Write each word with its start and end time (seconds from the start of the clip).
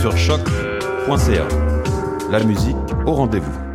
Sur 0.00 0.16
choc.ca. 0.16 1.46
La 2.30 2.42
musique 2.42 2.74
au 3.04 3.12
rendez-vous. 3.12 3.69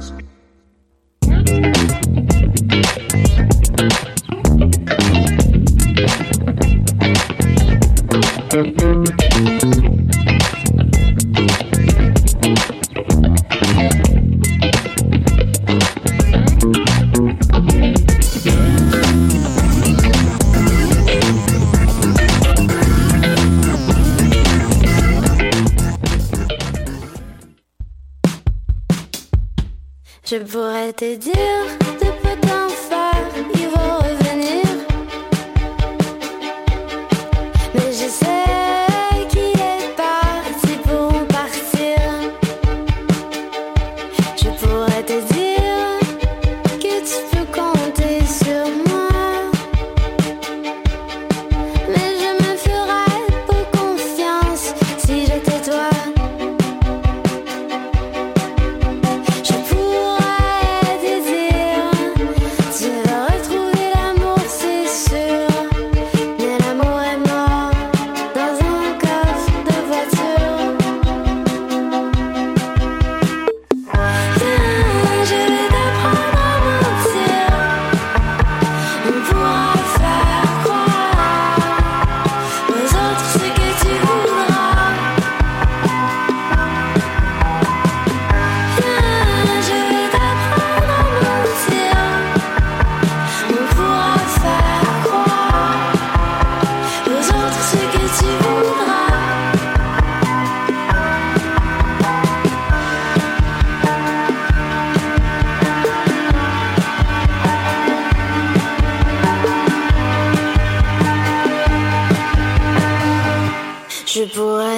Je 30.36 30.40
pourrais 30.42 30.92
te 30.92 31.16
dire 31.16 31.65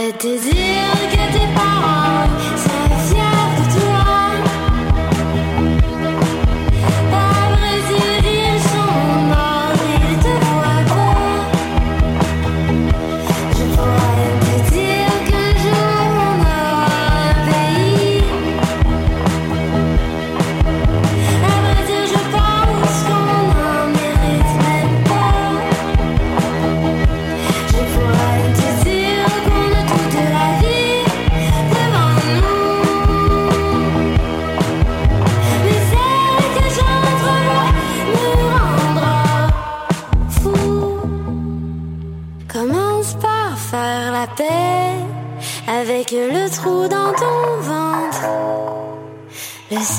pourrais 0.07 0.17
te 0.17 0.49
dire 0.49 0.86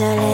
Le 0.01 0.28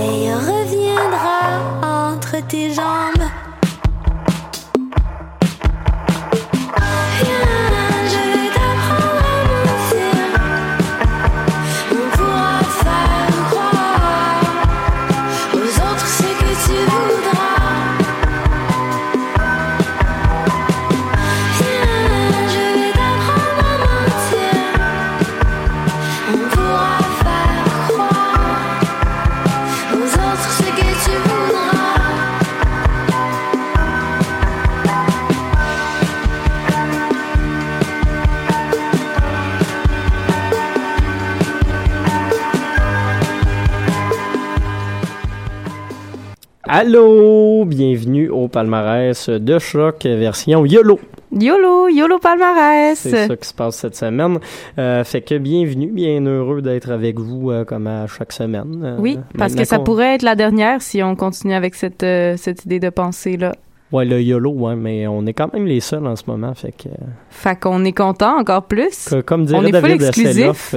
Allô, 46.88 47.64
bienvenue 47.64 48.28
au 48.28 48.46
palmarès 48.46 49.30
de 49.30 49.58
choc 49.58 50.04
version 50.04 50.66
YOLO. 50.66 51.00
YOLO, 51.32 51.88
YOLO 51.88 52.18
palmarès. 52.18 52.98
C'est 52.98 53.26
ça 53.26 53.36
qui 53.38 53.48
se 53.48 53.54
passe 53.54 53.76
cette 53.76 53.96
semaine. 53.96 54.38
Euh, 54.78 55.02
fait 55.02 55.22
que 55.22 55.38
bienvenue, 55.38 55.86
bien 55.90 56.20
heureux 56.26 56.60
d'être 56.60 56.90
avec 56.90 57.18
vous 57.18 57.50
euh, 57.50 57.64
comme 57.64 57.86
à 57.86 58.06
chaque 58.06 58.32
semaine. 58.34 58.82
Euh, 58.84 58.96
Oui, 59.00 59.18
parce 59.38 59.54
que 59.54 59.64
ça 59.64 59.78
pourrait 59.78 60.16
être 60.16 60.22
la 60.22 60.34
dernière 60.34 60.82
si 60.82 61.02
on 61.02 61.16
continue 61.16 61.54
avec 61.54 61.74
cette, 61.74 62.04
cette 62.36 62.66
idée 62.66 62.80
de 62.80 62.90
pensée-là. 62.90 63.54
Ouais, 63.90 64.04
le 64.04 64.20
YOLO, 64.20 64.50
ouais, 64.50 64.76
mais 64.76 65.06
on 65.06 65.24
est 65.24 65.32
quand 65.32 65.54
même 65.54 65.64
les 65.64 65.80
seuls 65.80 66.06
en 66.06 66.16
ce 66.16 66.24
moment. 66.26 66.52
Fait 66.54 66.72
que, 66.72 66.90
Fait 67.30 67.58
qu'on 67.58 67.82
est 67.86 67.92
content 67.96 68.36
encore 68.38 68.64
plus. 68.64 69.08
que- 69.08 69.22
comme 69.22 69.42
On 69.42 69.44
dirait 69.44 69.70
est 69.70 69.80
full 69.80 69.98
David. 69.98 70.02
Hasselhoff, 70.50 70.74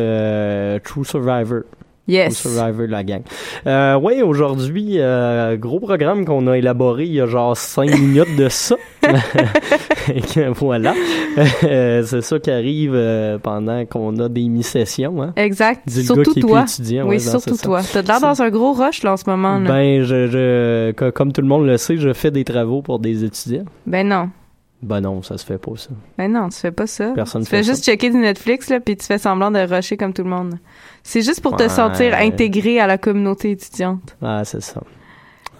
True 0.86 1.04
Survivor. 1.04 1.63
Yes. 2.07 2.38
Survivor, 2.38 2.88
la 2.88 3.04
gang. 3.04 3.21
Euh, 3.65 3.98
ouais, 4.00 4.21
aujourd'hui, 4.21 4.94
euh, 5.00 5.57
gros 5.57 5.80
programme 5.80 6.24
qu'on 6.25 6.48
a 6.48 6.57
élaboré 6.57 7.04
il 7.06 7.13
y 7.13 7.21
a 7.21 7.25
genre 7.25 7.56
cinq 7.57 7.89
minutes 8.00 8.36
de 8.38 8.48
ça. 8.50 8.75
Voilà. 10.59 10.94
Euh, 11.63 12.04
c'est 12.06 12.21
ça 12.21 12.39
qui 12.39 12.51
arrive 12.51 12.94
euh, 12.95 13.38
pendant 13.38 13.86
qu'on 13.86 14.18
a 14.19 14.30
des 14.30 14.48
mi-sessions. 14.48 15.21
Hein. 15.21 15.33
Exact. 15.36 15.81
Dis 15.86 16.06
surtout 16.06 16.33
toi. 16.36 16.63
étudiant, 16.63 17.04
oui, 17.04 17.15
ouais, 17.15 17.19
surtout 17.19 17.57
toi. 17.57 17.81
T'as 17.92 18.01
l'air 18.01 18.21
dans 18.21 18.42
un 18.42 18.50
gros 18.50 18.74
rush 18.74 19.04
là 19.04 19.13
en 19.13 19.18
ce 19.18 19.30
moment. 19.30 19.59
là. 19.59 19.69
Ben, 19.69 20.01
je, 20.04 20.27
je, 20.27 20.92
co- 20.94 21.12
comme 21.12 21.31
tout 21.33 21.42
le 21.42 21.48
monde 21.48 21.65
le 21.65 21.77
sait, 21.77 21.98
je 21.98 22.13
fais 22.13 22.31
des 22.31 22.44
travaux 22.44 22.81
pour 22.81 23.00
des 23.00 23.24
étudiants. 23.24 23.65
Ben 23.86 24.07
non. 24.07 24.30
Ben 24.81 25.01
non, 25.01 25.24
ça 25.24 25.38
se 25.38 25.45
fait 25.45 25.57
pas, 25.57 25.71
ça. 25.75 25.89
Ben 26.18 26.31
non, 26.31 26.50
tu 26.50 26.57
fais 26.59 26.71
pas 26.71 26.85
ça. 26.85 27.12
Personne 27.15 27.44
tu 27.44 27.50
fait 27.50 27.57
fais 27.57 27.63
ça. 27.63 27.71
juste 27.71 27.83
checker 27.85 28.09
du 28.12 28.18
Netflix 28.18 28.69
là, 28.69 28.79
puis 28.79 28.95
tu 28.95 29.06
fais 29.06 29.18
semblant 29.18 29.50
de 29.50 29.59
rusher 29.59 29.97
comme 29.97 30.13
tout 30.13 30.24
le 30.24 30.29
monde. 30.29 30.59
C'est 31.03 31.21
juste 31.21 31.41
pour 31.41 31.56
te 31.56 31.68
sentir 31.68 32.13
intégré 32.15 32.79
à 32.79 32.85
la 32.88 32.97
communauté 32.97 33.51
étudiante. 33.51 34.15
Ah, 34.21 34.44
c'est 34.45 34.62
ça. 34.62 34.81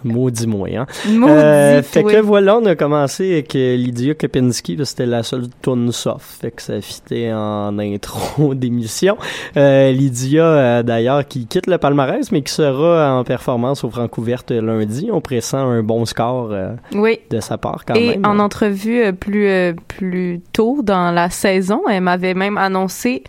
Maudit 0.04 0.46
moi, 0.46 0.68
hein. 0.76 0.86
Maudit, 1.08 1.32
Euh, 1.32 1.82
fait 1.82 2.02
que 2.04 2.20
voilà, 2.20 2.56
on 2.58 2.64
a 2.66 2.74
commencé 2.76 3.32
avec 3.32 3.54
euh, 3.56 3.76
Lydia 3.76 4.14
Kopinski, 4.14 4.78
c'était 4.84 5.06
la 5.06 5.22
seule 5.22 5.46
tune 5.62 5.90
soft, 5.92 6.40
fait 6.40 6.50
que 6.52 6.62
ça 6.62 6.80
fitait 6.80 7.32
en 7.32 7.76
intro 7.80 8.54
d'émission. 8.54 9.16
Euh, 9.56 9.90
Lydia, 9.92 10.44
euh, 10.44 10.82
d'ailleurs, 10.82 11.26
qui 11.26 11.46
quitte 11.46 11.66
le 11.66 11.78
palmarès, 11.78 12.30
mais 12.32 12.42
qui 12.42 12.52
sera 12.52 13.18
en 13.18 13.24
performance 13.24 13.84
au 13.84 13.90
Francouverte 13.90 14.50
lundi. 14.50 15.08
On 15.12 15.20
pressent 15.20 15.54
un 15.54 15.82
bon 15.82 16.04
score 16.04 16.50
Oui. 16.94 17.18
de 17.30 17.40
sa 17.40 17.58
part 17.58 17.84
quand 17.84 17.94
Et 17.94 18.10
même. 18.18 18.26
en 18.26 18.38
entrevue 18.38 19.12
plus, 19.14 19.74
plus 19.88 20.40
tôt 20.52 20.80
dans 20.82 21.10
la 21.10 21.30
saison, 21.30 21.82
elle 21.90 22.02
m'avait 22.02 22.34
même 22.34 22.56
annoncé, 22.58 23.24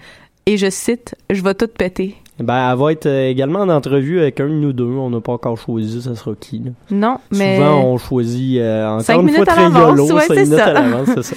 et 0.45 0.57
je 0.57 0.69
cite, 0.69 1.15
je 1.29 1.41
vais 1.43 1.53
tout 1.53 1.67
péter. 1.67 2.15
Ben, 2.39 2.71
elle 2.71 2.77
va 2.77 2.91
être 2.91 3.05
euh, 3.05 3.29
également 3.29 3.59
en 3.59 3.69
entrevue 3.69 4.19
avec 4.19 4.39
un 4.39 4.47
de 4.47 4.53
nous 4.53 4.73
deux. 4.73 4.85
On 4.85 5.09
n'a 5.09 5.19
pas 5.21 5.33
encore 5.33 5.57
choisi, 5.57 6.01
ça 6.01 6.15
sera 6.15 6.31
qui. 6.39 6.59
Là. 6.59 6.71
Non, 6.91 7.17
mais. 7.31 7.57
Souvent, 7.57 7.81
on 7.83 7.97
choisit 7.97 8.59
euh, 8.59 8.87
encore 8.87 9.01
Cinq 9.01 9.15
une 9.19 9.25
minutes 9.25 9.35
fois 9.43 9.45
très 9.45 9.63
YOLO, 9.69 10.03
ouais, 10.13 10.21
cinq 10.21 10.33
c'est 10.35 10.43
minutes 10.43 10.57
ça. 10.57 10.65
à 10.65 10.73
l'avance, 10.73 11.09
c'est 11.15 11.23
ça. 11.23 11.35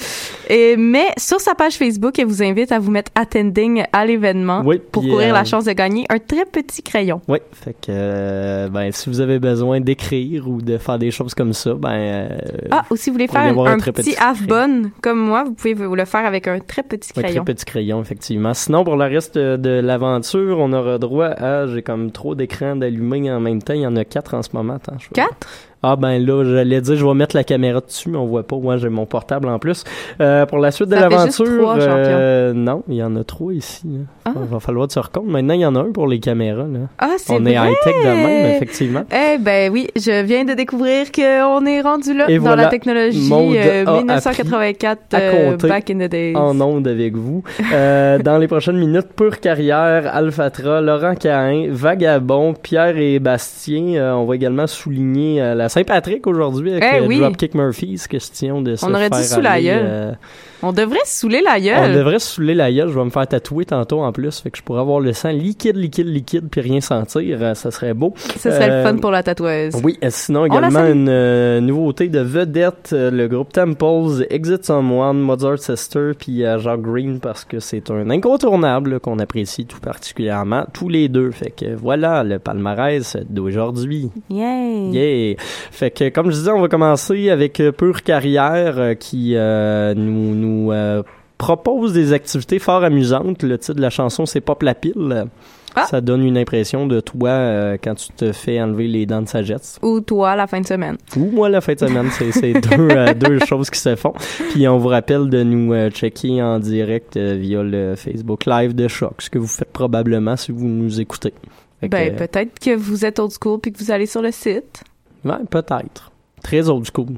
Et, 0.48 0.76
mais 0.76 1.06
sur 1.16 1.40
sa 1.40 1.54
page 1.54 1.74
Facebook, 1.74 2.18
elle 2.18 2.26
vous 2.26 2.42
invite 2.42 2.72
à 2.72 2.78
vous 2.78 2.90
mettre 2.90 3.10
attending 3.14 3.84
à 3.92 4.04
l'événement 4.04 4.62
Oui, 4.64 4.80
pour 4.90 5.02
courir 5.02 5.30
euh, 5.30 5.32
la 5.32 5.44
chance 5.44 5.64
de 5.64 5.72
gagner 5.72 6.04
un 6.10 6.18
très 6.18 6.44
petit 6.44 6.82
crayon. 6.82 7.20
Oui, 7.26 7.38
fait 7.52 7.72
que 7.72 7.86
euh, 7.88 8.68
ben 8.68 8.90
si 8.92 9.08
vous 9.08 9.20
avez 9.20 9.38
besoin 9.38 9.80
d'écrire 9.80 10.48
ou 10.48 10.60
de 10.60 10.76
faire 10.78 10.98
des 10.98 11.10
choses 11.10 11.34
comme 11.34 11.52
ça, 11.54 11.72
ben 11.74 12.28
Ah, 12.70 12.84
ou 12.90 12.96
si 12.96 13.08
vous 13.08 13.14
voulez 13.14 13.28
faire 13.28 13.40
un, 13.40 13.66
un 13.66 13.78
petit 13.78 13.92
petit 13.92 14.16
half-bone 14.20 14.90
comme 15.00 15.18
moi, 15.20 15.44
vous 15.44 15.52
pouvez 15.52 15.74
vous 15.74 15.94
le 15.94 16.04
faire 16.04 16.26
avec 16.26 16.46
un 16.48 16.58
très 16.58 16.82
petit 16.82 17.12
crayon. 17.12 17.44
très 17.44 17.54
petit 17.54 17.64
crayon 17.64 18.00
effectivement. 18.02 18.52
Sinon 18.52 18.84
pour 18.84 18.96
le 18.96 19.04
reste 19.04 19.38
de 19.38 19.80
l'aventure, 19.80 20.58
on 20.58 20.72
aura 20.72 20.91
droit 20.98 21.26
à 21.26 21.66
j'ai 21.66 21.82
comme 21.82 22.10
trop 22.10 22.34
d'écrans 22.34 22.76
d'allumés 22.76 23.30
en 23.32 23.40
même 23.40 23.62
temps, 23.62 23.74
il 23.74 23.80
y 23.80 23.86
en 23.86 23.96
a 23.96 24.04
quatre 24.04 24.34
en 24.34 24.42
ce 24.42 24.50
moment. 24.54 24.74
Attends, 24.74 24.98
je 24.98 25.08
vais- 25.08 25.14
Quatre? 25.14 25.48
Ah 25.82 25.96
ben 25.96 26.24
là, 26.24 26.44
j'allais 26.44 26.80
dire 26.80 26.96
je 26.96 27.04
vais 27.04 27.14
mettre 27.14 27.36
la 27.36 27.44
caméra 27.44 27.80
dessus, 27.80 28.08
mais 28.08 28.18
on 28.18 28.26
voit 28.26 28.46
pas. 28.46 28.56
Moi, 28.56 28.76
j'ai 28.76 28.88
mon 28.88 29.06
portable 29.06 29.48
en 29.48 29.58
plus. 29.58 29.84
Euh, 30.20 30.46
pour 30.46 30.58
la 30.58 30.70
suite 30.70 30.88
de 30.88 30.96
l'aventure, 30.96 31.74
euh, 31.76 32.52
non, 32.52 32.82
il 32.88 32.96
y 32.96 33.02
en 33.02 33.16
a 33.16 33.24
trois 33.24 33.52
ici. 33.52 33.82
là. 33.84 34.00
Ah. 34.24 34.32
Il 34.36 34.48
va 34.48 34.60
falloir 34.60 34.90
se 34.90 34.98
recompte. 35.00 35.26
Maintenant, 35.26 35.54
il 35.54 35.60
y 35.60 35.66
en 35.66 35.74
a 35.74 35.80
un 35.80 35.90
pour 35.90 36.06
les 36.06 36.20
caméras. 36.20 36.64
Là. 36.64 36.80
Ah, 36.98 37.14
c'est 37.16 37.32
On 37.32 37.44
est 37.44 37.54
high-tech 37.54 37.94
de 38.04 38.08
même, 38.08 38.56
effectivement. 38.56 39.02
Eh 39.10 39.38
ben 39.38 39.72
oui, 39.72 39.88
je 39.96 40.22
viens 40.22 40.44
de 40.44 40.54
découvrir 40.54 41.10
qu'on 41.10 41.66
est 41.66 41.80
rendu 41.80 42.14
là 42.14 42.26
Et 42.28 42.36
dans 42.36 42.42
voilà, 42.44 42.64
la 42.64 42.68
technologie 42.68 43.28
Maude 43.28 43.56
euh, 43.56 43.84
a 43.86 43.98
1984 43.98 45.14
appris 45.14 45.16
à 45.16 45.20
euh, 45.20 45.56
back 45.56 45.90
in 45.90 45.98
the 45.98 46.10
days. 46.10 46.36
en 46.36 46.60
onde 46.60 46.86
avec 46.86 47.16
vous. 47.16 47.42
Euh, 47.72 48.18
dans 48.24 48.38
les 48.38 48.46
prochaines 48.46 48.78
minutes, 48.78 49.08
Pure 49.16 49.40
Carrière, 49.40 50.14
Alphatra, 50.14 50.80
Laurent 50.80 51.14
Cahin, 51.14 51.66
Vagabond, 51.70 52.54
Pierre 52.54 52.96
et 52.98 53.18
Bastien. 53.18 53.94
Euh, 53.94 54.12
on 54.12 54.24
va 54.24 54.36
également 54.36 54.66
souligner 54.66 55.42
euh, 55.42 55.54
la 55.54 55.68
Saint-Patrick 55.72 56.26
aujourd'hui 56.26 56.72
avec 56.72 56.84
Eh 56.84 57.00
euh, 57.00 57.06
oui. 57.06 57.18
Dropkick 57.18 57.54
Murphys, 57.54 58.02
question 58.08 58.60
de 58.60 58.76
se 58.76 58.84
On 58.84 58.92
aurait 58.92 59.08
faire 59.08 59.24
sous 59.24 59.40
la 59.40 59.52
aller, 59.52 59.64
gueule. 59.64 60.18
Euh, 60.62 60.66
On 60.68 60.72
devrait 60.72 60.98
saouler 61.04 61.42
la 61.42 61.56
on 61.56 61.60
gueule. 61.62 61.94
devrait 61.94 62.18
se 62.18 62.34
saouler 62.36 62.54
la 62.54 62.72
gueule. 62.72 62.88
Je 62.88 62.98
vais 62.98 63.04
me 63.04 63.10
faire 63.10 63.26
tatouer 63.26 63.64
tantôt 63.64 64.02
en 64.02 64.12
plus, 64.12 64.40
fait 64.40 64.50
que 64.50 64.58
je 64.58 64.62
pourrais 64.62 64.80
avoir 64.80 65.00
le 65.00 65.12
sang 65.12 65.30
liquide, 65.30 65.76
liquide, 65.76 66.06
liquide, 66.08 66.48
puis 66.50 66.60
rien 66.60 66.80
sentir. 66.80 67.38
Euh, 67.40 67.54
ça 67.54 67.70
serait 67.70 67.94
beau. 67.94 68.14
Ce 68.16 68.50
serait 68.50 68.70
Euh, 68.70 68.82
le 68.82 68.88
fun 68.88 68.96
pour 68.96 69.10
la 69.10 69.22
tatoueuse. 69.22 69.74
Oui, 69.82 69.98
euh, 70.02 70.08
sinon 70.10 70.42
On 70.42 70.46
également 70.46 70.86
une 70.86 71.08
euh, 71.08 71.60
nouveauté 71.60 72.08
de 72.08 72.20
vedette, 72.20 72.90
euh, 72.92 73.10
le 73.10 73.28
groupe 73.28 73.52
Temples, 73.52 74.26
Exit 74.30 74.64
Someone, 74.64 75.18
Mozart 75.20 75.58
Sister, 75.58 76.12
puis 76.18 76.44
euh, 76.44 76.58
Jacques 76.58 76.82
Green 76.82 77.20
parce 77.20 77.44
que 77.44 77.58
c'est 77.60 77.90
un 77.90 78.08
incontournable 78.10 79.00
qu'on 79.00 79.18
apprécie 79.18 79.66
tout 79.66 79.80
particulièrement, 79.80 80.64
tous 80.72 80.88
les 80.88 81.08
deux. 81.08 81.30
Fait 81.30 81.50
que 81.50 81.74
voilà 81.74 82.22
le 82.24 82.38
palmarès 82.38 83.16
d'aujourd'hui. 83.28 84.10
Yay! 84.30 84.90
Yeah! 84.90 85.36
Fait 85.70 85.90
que 85.90 86.08
comme 86.08 86.26
je 86.30 86.36
disais, 86.36 86.50
on 86.50 86.60
va 86.60 86.68
commencer 86.68 87.30
avec 87.30 87.60
euh, 87.60 87.72
Pure 87.72 88.02
Carrière 88.02 88.74
euh, 88.78 88.94
qui 88.94 89.32
euh, 89.36 89.94
nous, 89.94 90.34
nous 90.52 90.72
euh, 90.72 91.02
propose 91.38 91.92
des 91.92 92.12
activités 92.12 92.58
fort 92.58 92.84
amusantes. 92.84 93.42
Le 93.42 93.58
titre 93.58 93.74
de 93.74 93.82
la 93.82 93.90
chanson 93.90 94.26
c'est 94.26 94.40
Pop 94.40 94.62
la 94.62 94.74
pile. 94.74 95.26
Ah. 95.74 95.86
Ça 95.86 96.00
donne 96.00 96.22
une 96.22 96.36
impression 96.36 96.86
de 96.86 97.00
toi 97.00 97.30
euh, 97.30 97.76
quand 97.82 97.94
tu 97.94 98.08
te 98.12 98.32
fais 98.32 98.60
enlever 98.60 98.88
les 98.88 99.06
dents 99.06 99.22
de 99.22 99.28
sagesse. 99.28 99.78
Ou 99.82 100.00
toi, 100.00 100.36
la 100.36 100.46
fin 100.46 100.60
de 100.60 100.66
semaine. 100.66 100.98
Ou 101.16 101.30
moi 101.30 101.48
la 101.48 101.60
fin 101.60 101.72
de 101.74 101.78
semaine, 101.78 102.10
c'est 102.10 102.52
deux, 102.52 102.88
euh, 102.90 103.14
deux 103.14 103.38
choses 103.40 103.70
qui 103.70 103.78
se 103.78 103.96
font. 103.96 104.12
Puis 104.50 104.68
on 104.68 104.78
vous 104.78 104.88
rappelle 104.88 105.30
de 105.30 105.42
nous 105.42 105.72
euh, 105.72 105.90
checker 105.90 106.42
en 106.42 106.58
direct 106.58 107.16
via 107.16 107.62
le 107.62 107.94
Facebook 107.96 108.44
Live 108.46 108.74
de 108.74 108.86
Choc, 108.88 109.22
ce 109.22 109.30
que 109.30 109.38
vous 109.38 109.46
faites 109.46 109.72
probablement 109.72 110.36
si 110.36 110.52
vous 110.52 110.68
nous 110.68 111.00
écoutez. 111.00 111.32
Fait 111.80 111.88
Ben, 111.88 112.16
peut-être 112.16 112.58
que 112.58 112.76
vous 112.76 113.04
êtes 113.04 113.18
old 113.18 113.32
school 113.32 113.58
puis 113.60 113.72
que 113.72 113.78
vous 113.78 113.90
allez 113.90 114.06
sur 114.06 114.22
le 114.22 114.30
site. 114.30 114.84
Ouais, 115.24 115.44
peut-être. 115.48 116.12
Très 116.42 116.68
old 116.68 116.86
school. 116.92 117.16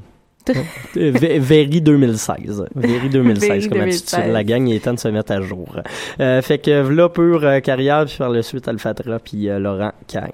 Very 0.95 1.81
2016. 1.81 2.65
Very 2.75 3.09
2016 3.09 3.47
Very 3.47 3.69
comme 3.69 3.81
attitude. 3.81 4.19
2016. 4.19 4.33
La 4.33 4.43
gang, 4.43 4.67
il 4.67 4.75
est 4.75 4.79
temps 4.79 4.93
de 4.93 4.99
se 4.99 5.07
mettre 5.07 5.31
à 5.31 5.41
jour. 5.41 5.79
Euh, 6.19 6.41
fait 6.41 6.59
que 6.59 6.87
là, 6.87 7.09
pure 7.09 7.43
euh, 7.43 7.59
carrière, 7.59 8.05
puis 8.05 8.17
par 8.17 8.29
la 8.29 8.41
suite, 8.41 8.67
Alphatra, 8.67 9.19
puis 9.19 9.49
euh, 9.49 9.59
Laurent 9.59 9.91
Cagne. 10.07 10.31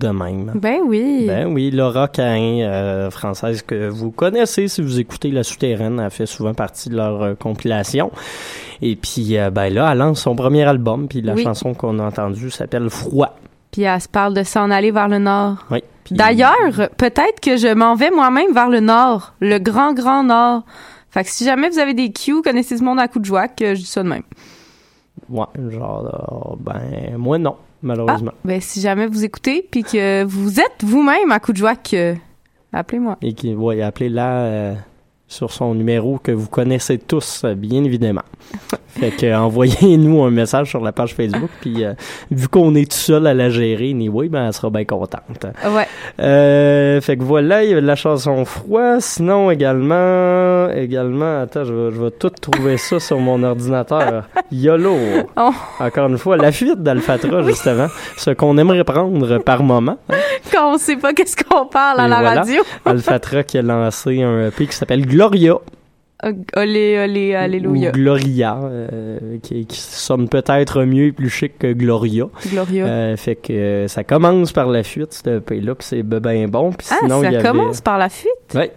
De 0.00 0.08
même. 0.08 0.52
Ben 0.54 0.80
oui. 0.84 1.24
Ben 1.28 1.46
oui, 1.52 1.70
Laura 1.70 2.08
Cain, 2.08 2.58
euh, 2.62 3.10
française 3.10 3.62
que 3.62 3.88
vous 3.88 4.10
connaissez 4.10 4.66
si 4.68 4.82
vous 4.82 4.98
écoutez 4.98 5.30
La 5.30 5.42
Souterraine, 5.44 6.00
elle 6.02 6.10
fait 6.10 6.26
souvent 6.26 6.54
partie 6.54 6.88
de 6.88 6.96
leur 6.96 7.22
euh, 7.22 7.34
compilation. 7.34 8.10
Et 8.82 8.96
puis, 8.96 9.36
euh, 9.38 9.50
ben 9.50 9.72
là, 9.72 9.92
elle 9.92 9.98
lance 9.98 10.20
son 10.22 10.34
premier 10.34 10.64
album, 10.64 11.06
puis 11.06 11.20
la 11.20 11.34
Oui. 11.34 11.42
chanson 11.44 11.74
qu'on 11.74 11.98
a 11.98 12.04
entendue 12.04 12.50
s'appelle 12.50 12.88
Froid. 12.90 13.36
Puis 13.70 13.82
elle 13.82 14.00
se 14.00 14.08
parle 14.08 14.34
de 14.34 14.42
s'en 14.42 14.70
aller 14.70 14.90
vers 14.90 15.08
le 15.08 15.18
nord. 15.18 15.64
Oui. 15.70 15.84
Puis- 16.04 16.14
D'ailleurs, 16.16 16.88
peut-être 16.96 17.38
que 17.40 17.56
je 17.56 17.72
m'en 17.72 17.94
vais 17.94 18.10
moi-même 18.10 18.52
vers 18.52 18.68
le 18.68 18.80
nord, 18.80 19.34
le 19.40 19.58
grand, 19.58 19.92
grand 19.92 20.24
nord. 20.24 20.62
Fait 21.10 21.22
que 21.24 21.30
si 21.30 21.44
jamais 21.44 21.68
vous 21.68 21.78
avez 21.78 21.94
des 21.94 22.10
cues, 22.10 22.40
connaissez 22.42 22.78
ce 22.78 22.82
monde 22.82 22.98
à 22.98 23.06
coup 23.06 23.18
de 23.20 23.24
joie, 23.26 23.48
que 23.48 23.74
je 23.74 23.80
dis 23.80 23.86
ça 23.86 24.02
de 24.02 24.08
même. 24.08 24.22
Ouais, 25.28 25.44
genre, 25.70 26.56
ben, 26.58 27.16
moi 27.16 27.38
non, 27.38 27.56
malheureusement. 27.82 28.32
Ben, 28.44 28.60
si 28.60 28.80
jamais 28.80 29.06
vous 29.06 29.24
écoutez, 29.24 29.66
puis 29.70 29.82
que 29.82 30.24
vous 30.24 30.60
êtes 30.60 30.82
vous-même 30.82 31.30
à 31.30 31.40
coup 31.40 31.52
de 31.52 31.58
joie, 31.58 31.76
que 31.76 32.14
appelez-moi. 32.72 33.18
Et 33.22 33.32
qui, 33.34 33.54
ouais, 33.54 33.82
appelez-la 33.82 34.30
euh, 34.44 34.74
sur 35.28 35.52
son 35.52 35.74
numéro 35.74 36.18
que 36.18 36.32
vous 36.32 36.48
connaissez 36.48 36.98
tous, 36.98 37.44
bien 37.56 37.84
évidemment. 37.84 38.22
fait 38.98 39.10
que, 39.10 39.26
euh, 39.26 39.38
envoyez-nous 39.38 40.22
un 40.22 40.30
message 40.30 40.68
sur 40.70 40.80
la 40.80 40.92
page 40.92 41.14
Facebook, 41.14 41.50
puis 41.60 41.84
euh, 41.84 41.92
vu 42.30 42.48
qu'on 42.48 42.74
est 42.74 42.90
tout 42.90 42.96
seul 42.96 43.26
à 43.26 43.34
la 43.34 43.50
gérer, 43.50 43.90
anyway, 43.90 44.28
ben, 44.28 44.46
elle 44.46 44.52
sera 44.52 44.70
bien 44.70 44.84
contente. 44.84 45.20
Ouais. 45.64 45.86
Euh, 46.20 47.00
fait 47.00 47.16
que 47.16 47.22
voilà, 47.22 47.64
il 47.64 47.70
y 47.70 47.74
a 47.74 47.80
de 47.80 47.86
la 47.86 47.96
chanson 47.96 48.44
froid. 48.44 49.00
Sinon, 49.00 49.50
également, 49.50 50.70
également, 50.70 51.42
attends, 51.42 51.64
je 51.64 51.72
vais, 51.72 51.90
je 51.94 52.00
vais 52.02 52.10
tout 52.10 52.30
trouver 52.30 52.76
ça 52.76 52.98
sur 53.00 53.18
mon 53.18 53.42
ordinateur. 53.42 54.24
YOLO. 54.52 54.96
Oh. 55.36 55.50
Encore 55.78 56.08
une 56.08 56.18
fois, 56.18 56.36
la 56.36 56.52
fuite 56.52 56.82
d'Alphatra, 56.82 57.42
justement. 57.42 57.86
Ce 58.16 58.30
qu'on 58.30 58.56
aimerait 58.58 58.84
prendre 58.84 59.38
par 59.38 59.62
moment. 59.62 59.96
hein. 60.08 60.14
Quand 60.52 60.74
on 60.74 60.78
sait 60.78 60.96
pas 60.96 61.12
qu'est-ce 61.12 61.36
qu'on 61.36 61.66
parle 61.66 62.00
à 62.00 62.06
Et 62.06 62.08
la 62.08 62.20
voilà. 62.20 62.40
radio. 62.40 62.62
Alphatra 62.84 63.42
qui 63.44 63.58
a 63.58 63.62
lancé 63.62 64.22
un 64.22 64.48
EP 64.48 64.66
qui 64.66 64.74
s'appelle 64.76 65.06
Gloria. 65.06 65.54
Euh, 66.24 66.32
Olé, 66.56 66.98
olé, 67.02 67.34
alléluia. 67.34 67.90
Ou 67.90 67.92
Gloria, 67.92 68.58
euh, 68.62 69.38
qui, 69.42 69.64
qui 69.66 69.78
sonne 69.78 70.28
peut-être 70.28 70.84
mieux 70.84 71.06
et 71.06 71.12
plus 71.12 71.30
chic 71.30 71.58
que 71.58 71.72
Gloria. 71.72 72.26
Gloria. 72.50 72.86
Euh, 72.86 73.16
fait 73.16 73.36
que 73.36 73.52
euh, 73.52 73.88
ça 73.88 74.04
commence 74.04 74.52
par 74.52 74.68
la 74.68 74.82
fuite, 74.82 75.14
ce 75.14 75.38
EP-là, 75.38 75.74
puis 75.74 75.86
c'est 75.86 76.02
ben 76.02 76.48
bon. 76.48 76.72
Puis 76.72 76.88
ah, 76.90 76.96
sinon, 77.00 77.22
il 77.22 77.30
y 77.30 77.32
ça 77.32 77.38
avait... 77.38 77.48
commence 77.48 77.80
par 77.80 77.98
la 77.98 78.08
fuite? 78.08 78.54
Ouais. 78.54 78.72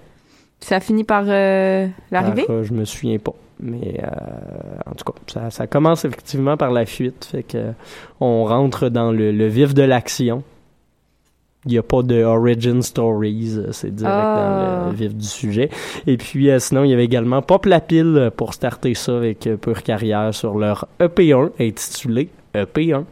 Ça 0.62 0.80
finit 0.80 1.04
par 1.04 1.26
euh, 1.28 1.88
l'arrivée? 2.12 2.46
Euh, 2.50 2.64
je 2.64 2.74
me 2.74 2.86
souviens 2.86 3.20
pas. 3.20 3.34
Mais 3.60 4.02
euh, 4.02 4.90
en 4.90 4.96
tout 4.96 5.04
cas, 5.06 5.20
ça, 5.28 5.50
ça 5.50 5.68
commence 5.68 6.06
effectivement 6.06 6.56
par 6.56 6.72
la 6.72 6.86
fuite. 6.86 7.26
Fait 7.26 7.44
que 7.44 7.72
on 8.22 8.46
rentre 8.46 8.90
dans 8.90 9.12
le, 9.12 9.32
le 9.32 9.48
vif 9.48 9.74
de 9.74 9.84
l'action. 9.84 10.44
Il 11.66 11.72
n'y 11.72 11.78
a 11.78 11.84
pas 11.84 12.02
de 12.04 12.24
origin 12.24 12.82
stories, 12.82 13.56
euh, 13.58 13.72
c'est 13.72 13.96
direct 13.96 14.16
Ah. 14.16 14.82
dans 14.84 14.90
le 14.92 14.96
vif 14.96 15.16
du 15.16 15.26
sujet. 15.26 15.70
Et 16.08 16.18
puis 16.18 16.50
euh, 16.50 16.60
sinon, 16.60 16.84
il 16.84 16.90
y 16.90 16.94
avait 16.94 17.06
également 17.06 17.42
Pop 17.42 17.66
la 17.66 17.80
pile 17.80 18.32
pour 18.36 18.54
starter 18.54 18.94
ça 18.94 19.16
avec 19.16 19.48
euh, 19.48 19.56
Pure 19.56 19.82
Carrière 19.84 20.34
sur 20.34 20.58
leur 20.58 20.88
EP1 21.00 21.52
intitulé 21.60 22.30
EP1. 22.54 23.06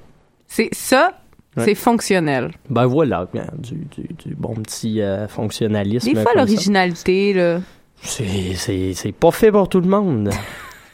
C'est 0.48 0.70
ça, 0.74 1.14
Ouais. 1.58 1.66
c'est 1.66 1.76
fonctionnel. 1.76 2.52
Ben 2.70 2.86
voilà, 2.86 3.28
du, 3.58 3.76
du, 3.76 4.08
du 4.30 4.36
bon 4.36 4.54
petit 4.54 5.02
euh, 5.02 5.28
fonctionnalisme. 5.28 6.10
Des 6.14 6.22
fois, 6.22 6.32
l'originalité, 6.34 7.34
là. 7.34 7.60
C'est, 8.04 9.12
pas 9.20 9.32
fait 9.32 9.52
pour 9.52 9.68
tout 9.68 9.82
le 9.82 9.90
monde. 9.90 10.30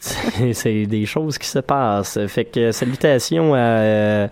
c'est, 0.00 0.86
des 0.86 1.06
choses 1.06 1.38
qui 1.38 1.46
se 1.46 1.60
passent. 1.60 2.18
Fait 2.26 2.44
que 2.44 2.72
salutations 2.72 3.54
à... 3.54 3.58
Euh, 3.58 3.58
euh, 3.60 4.26
euh, 4.26 4.28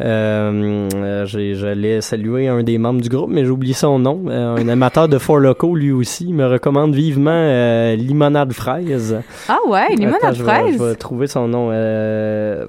j'allais 0.00 2.00
saluer 2.00 2.48
un 2.48 2.62
des 2.62 2.78
membres 2.78 3.00
du 3.00 3.08
groupe, 3.08 3.30
mais 3.30 3.44
j'ai 3.44 3.50
oublié 3.50 3.74
son 3.74 3.98
nom. 3.98 4.22
Euh, 4.28 4.56
un 4.56 4.68
amateur 4.68 5.08
de 5.08 5.18
Four 5.18 5.38
Locaux, 5.38 5.74
lui 5.74 5.92
aussi, 5.92 6.32
me 6.32 6.46
recommande 6.46 6.94
vivement 6.94 7.30
euh, 7.32 7.94
Limonade 7.96 8.52
Fraise. 8.52 9.20
Ah 9.48 9.58
ouais, 9.68 9.94
limonade 9.96 10.20
Attends, 10.22 10.32
je 10.34 10.42
vais- 10.42 10.52
fraise. 10.52 10.78
Je 10.78 10.82
vais 10.84 10.94
trouver 10.94 11.26
son 11.26 11.48
nom. 11.48 11.68
Euh, 11.72 12.66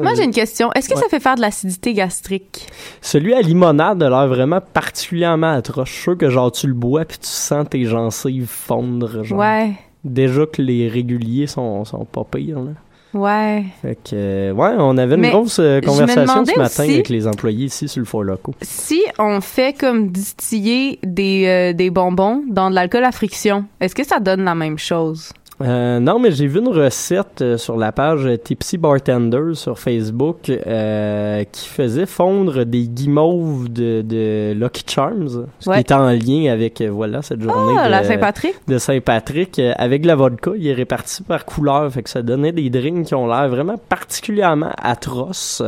Moi, 0.00 0.12
j'ai 0.16 0.24
une 0.24 0.30
question. 0.32 0.70
Est-ce 0.74 0.88
que 0.88 0.94
Ouais. 0.94 1.00
ça 1.00 1.08
fait 1.08 1.20
faire 1.20 1.34
de 1.36 1.40
l'acidité 1.40 1.92
gastrique? 1.92 2.66
Celui 3.00 3.34
à 3.34 3.40
limonade 3.40 4.02
a 4.02 4.10
l'air 4.10 4.26
vraiment 4.28 4.60
particulièrement 4.60 5.52
atroce. 5.52 5.88
Je 5.88 5.92
suis 5.94 6.02
sûr 6.02 6.18
que 6.18 6.30
genre 6.30 6.52
tu 6.52 6.66
le 6.66 6.74
bois 6.74 7.04
puis 7.04 7.18
tu 7.18 7.26
sens 7.28 7.66
tes 7.68 7.84
gencives 7.84 8.46
fondre. 8.48 9.24
Genre. 9.24 9.38
Ouais, 9.38 9.72
Déjà 10.04 10.46
que 10.46 10.62
les 10.62 10.88
réguliers 10.88 11.48
sont, 11.48 11.84
sont 11.84 12.04
pas 12.04 12.22
pires. 12.30 12.60
Là. 12.60 12.70
Ouais. 13.16 13.64
Fait 13.82 13.94
que, 13.96 14.10
euh, 14.14 14.52
ouais, 14.52 14.70
on 14.78 14.96
avait 14.98 15.14
une 15.16 15.20
Mais 15.22 15.30
grosse 15.30 15.58
euh, 15.58 15.80
conversation 15.80 16.44
ce 16.44 16.58
matin 16.58 16.84
aussi- 16.84 16.92
avec 16.94 17.08
les 17.08 17.26
employés 17.26 17.66
ici 17.66 17.88
sur 17.88 18.00
le 18.00 18.04
Four 18.06 18.24
Loco. 18.24 18.54
Si 18.62 19.02
on 19.18 19.40
fait 19.40 19.72
comme 19.78 20.10
distiller 20.10 20.98
des, 21.02 21.44
euh, 21.46 21.72
des 21.72 21.90
bonbons 21.90 22.42
dans 22.48 22.70
de 22.70 22.74
l'alcool 22.74 23.04
à 23.04 23.12
friction, 23.12 23.64
est-ce 23.80 23.94
que 23.94 24.04
ça 24.04 24.20
donne 24.20 24.44
la 24.44 24.54
même 24.54 24.78
chose? 24.78 25.30
Euh, 25.62 26.00
non, 26.00 26.18
mais 26.18 26.32
j'ai 26.32 26.46
vu 26.46 26.58
une 26.60 26.68
recette 26.68 27.40
euh, 27.40 27.56
sur 27.56 27.78
la 27.78 27.90
page 27.90 28.26
euh, 28.26 28.36
Tipsy 28.36 28.76
Bartender 28.76 29.54
sur 29.54 29.78
Facebook 29.78 30.50
euh, 30.50 31.44
qui 31.50 31.66
faisait 31.66 32.04
fondre 32.04 32.64
des 32.66 32.86
guimauves 32.86 33.72
de, 33.72 34.02
de 34.02 34.52
Lucky 34.54 34.84
Charms, 34.86 35.46
ce 35.58 35.70
Ouais. 35.70 35.82
qui 35.82 35.90
est 35.90 35.96
en 35.96 36.10
lien 36.10 36.52
avec 36.52 36.82
euh, 36.82 36.90
voilà 36.90 37.22
cette 37.22 37.40
journée 37.40 37.74
Ah, 37.80 37.86
de, 37.86 37.90
la 37.90 38.04
Saint-Patrick? 38.04 38.54
de 38.68 38.76
Saint-Patrick 38.76 39.58
euh, 39.58 39.72
avec 39.78 40.02
de 40.02 40.08
la 40.08 40.14
vodka. 40.16 40.50
Il 40.58 40.66
est 40.66 40.74
réparti 40.74 41.22
par 41.22 41.46
couleur, 41.46 41.90
fait 41.90 42.02
que 42.02 42.10
ça 42.10 42.20
donnait 42.20 42.52
des 42.52 42.68
drinks 42.68 43.06
qui 43.06 43.14
ont 43.14 43.26
l'air 43.26 43.48
vraiment 43.48 43.78
particulièrement 43.88 44.72
atroces. 44.76 45.62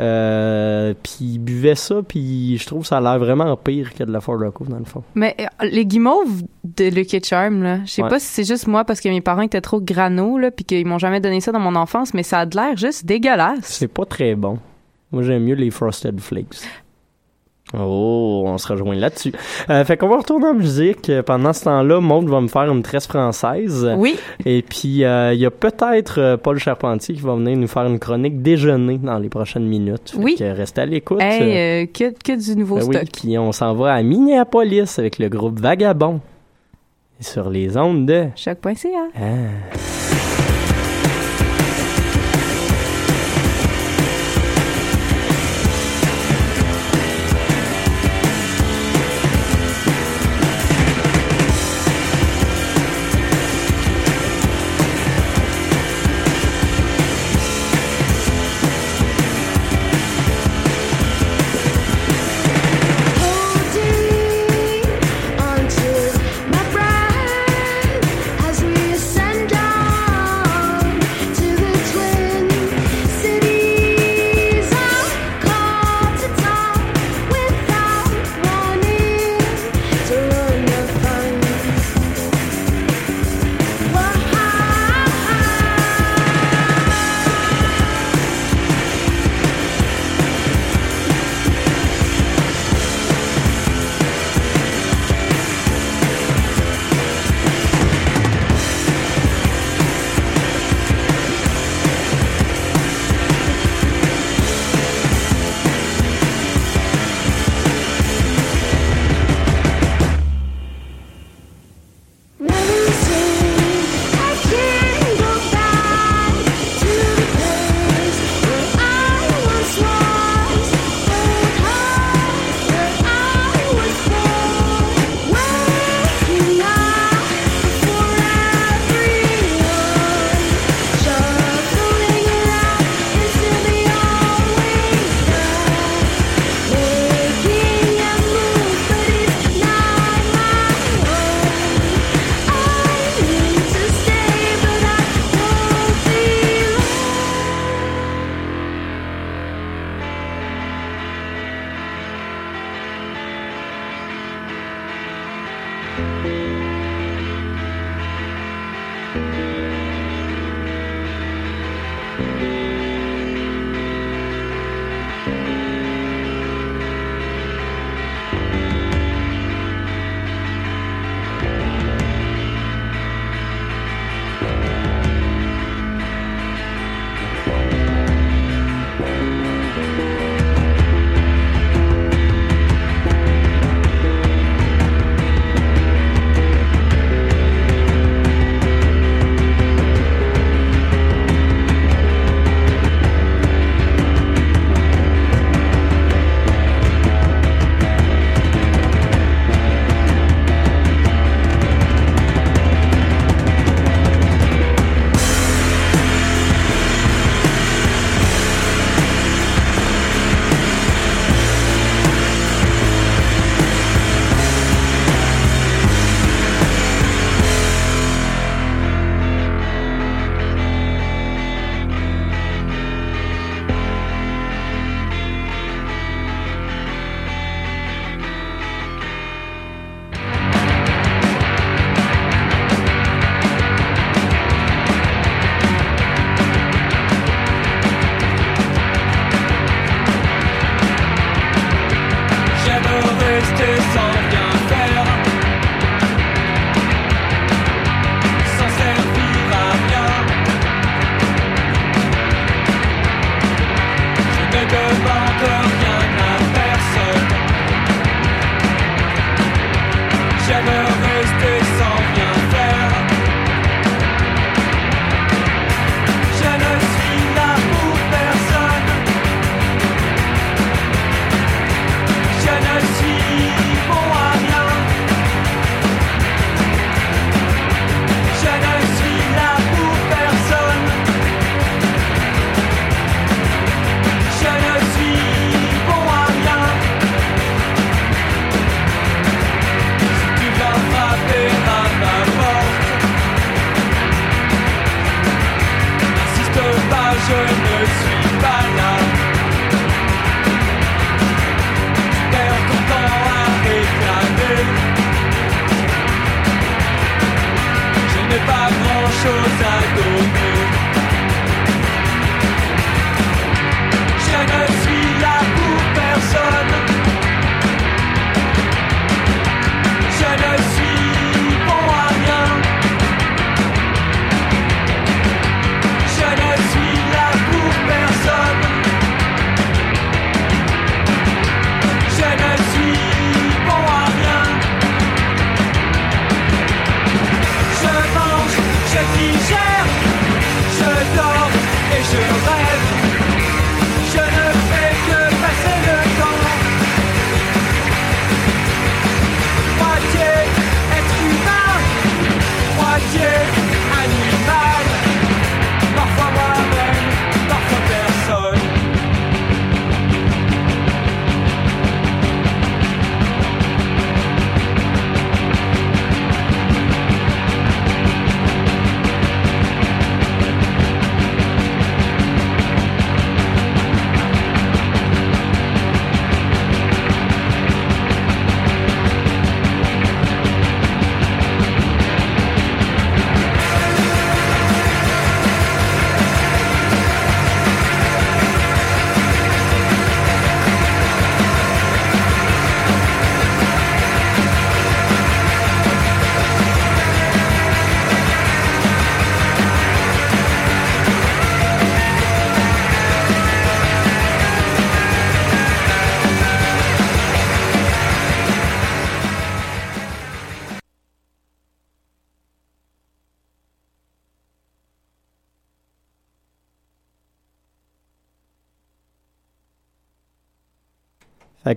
Euh, 0.00 0.94
puis 1.02 1.16
il 1.20 1.38
buvait 1.38 1.74
ça, 1.74 1.96
puis 2.06 2.56
je 2.58 2.66
trouve 2.66 2.82
que 2.82 2.88
ça 2.88 2.96
a 2.96 3.00
l'air 3.02 3.18
vraiment 3.18 3.54
pire 3.56 3.92
que 3.94 4.02
de 4.02 4.10
la 4.10 4.20
Four 4.20 4.36
Loko 4.36 4.64
dans 4.64 4.78
le 4.78 4.84
fond. 4.86 5.02
Mais 5.14 5.36
euh, 5.40 5.66
les 5.70 5.84
guimauves 5.84 6.42
de 6.64 6.84
Lucky 6.88 7.20
Charm, 7.22 7.62
là, 7.62 7.80
je 7.84 7.90
sais 7.90 8.02
Ouais. 8.02 8.08
pas 8.08 8.18
si 8.18 8.26
c'est 8.26 8.44
juste 8.44 8.66
moi 8.66 8.84
parce 8.84 9.00
que 9.00 9.08
mes 9.10 9.20
parents 9.20 9.42
étaient 9.42 9.60
trop 9.60 9.80
grano, 9.80 10.38
là, 10.38 10.50
puis 10.50 10.64
qu'ils 10.64 10.86
m'ont 10.86 10.98
jamais 10.98 11.20
donné 11.20 11.40
ça 11.42 11.52
dans 11.52 11.60
mon 11.60 11.74
enfance, 11.76 12.14
mais 12.14 12.22
ça 12.22 12.40
a 12.40 12.46
de 12.46 12.56
l'air 12.56 12.76
juste 12.76 13.04
dégueulasse. 13.04 13.58
C'est 13.64 13.92
pas 13.92 14.06
très 14.06 14.34
bon. 14.34 14.58
Moi, 15.12 15.22
j'aime 15.22 15.42
mieux 15.44 15.54
les 15.54 15.70
Frosted 15.70 16.18
Flakes. 16.20 16.62
Oh, 17.78 18.42
on 18.46 18.58
se 18.58 18.66
rejoint 18.72 18.96
là-dessus. 18.96 19.32
Euh, 19.68 19.84
fait 19.84 19.96
qu'on 19.96 20.08
va 20.08 20.16
retourner 20.18 20.46
en 20.46 20.54
musique. 20.54 21.10
Pendant 21.24 21.52
ce 21.52 21.64
temps-là, 21.64 22.00
Maud 22.00 22.28
va 22.28 22.40
me 22.40 22.48
faire 22.48 22.70
une 22.72 22.82
tresse 22.82 23.06
française. 23.06 23.88
Oui, 23.96 24.16
Et 24.44 24.62
puis, 24.62 25.04
euh, 25.04 25.32
il 25.34 25.40
y 25.40 25.46
a 25.46 25.50
peut-être 25.52 26.18
euh, 26.20 26.36
Paul 26.36 26.58
Charpentier 26.58 27.14
qui 27.14 27.20
va 27.20 27.34
venir 27.36 27.56
nous 27.56 27.68
faire 27.68 27.84
une 27.86 27.98
chronique 28.00 28.42
déjeuner 28.42 28.98
dans 28.98 29.18
les 29.18 29.28
prochaines 29.28 29.66
minutes. 29.66 30.10
Fait 30.10 30.18
Oui. 30.22 30.34
que 30.36 30.44
restez 30.52 30.80
à 30.80 30.86
l'écoute. 30.86 31.20
hey, 31.22 31.86
que, 31.88 32.12
que 32.12 32.36
du 32.36 32.58
nouveau 32.58 32.76
Ben 32.78 32.86
oui, 32.88 32.96
stock. 32.96 33.08
puis 33.12 33.38
on 33.38 33.52
s'en 33.52 33.74
va 33.74 33.94
à 33.94 34.02
Minneapolis 34.02 34.98
avec 34.98 35.18
le 35.20 35.28
groupe 35.28 35.60
Vagabond. 35.60 36.20
Sur 37.20 37.50
les 37.50 37.76
ondes 37.76 38.06
de... 38.06 38.26
Choc.ca. 38.34 38.88
Ah. 39.14 40.49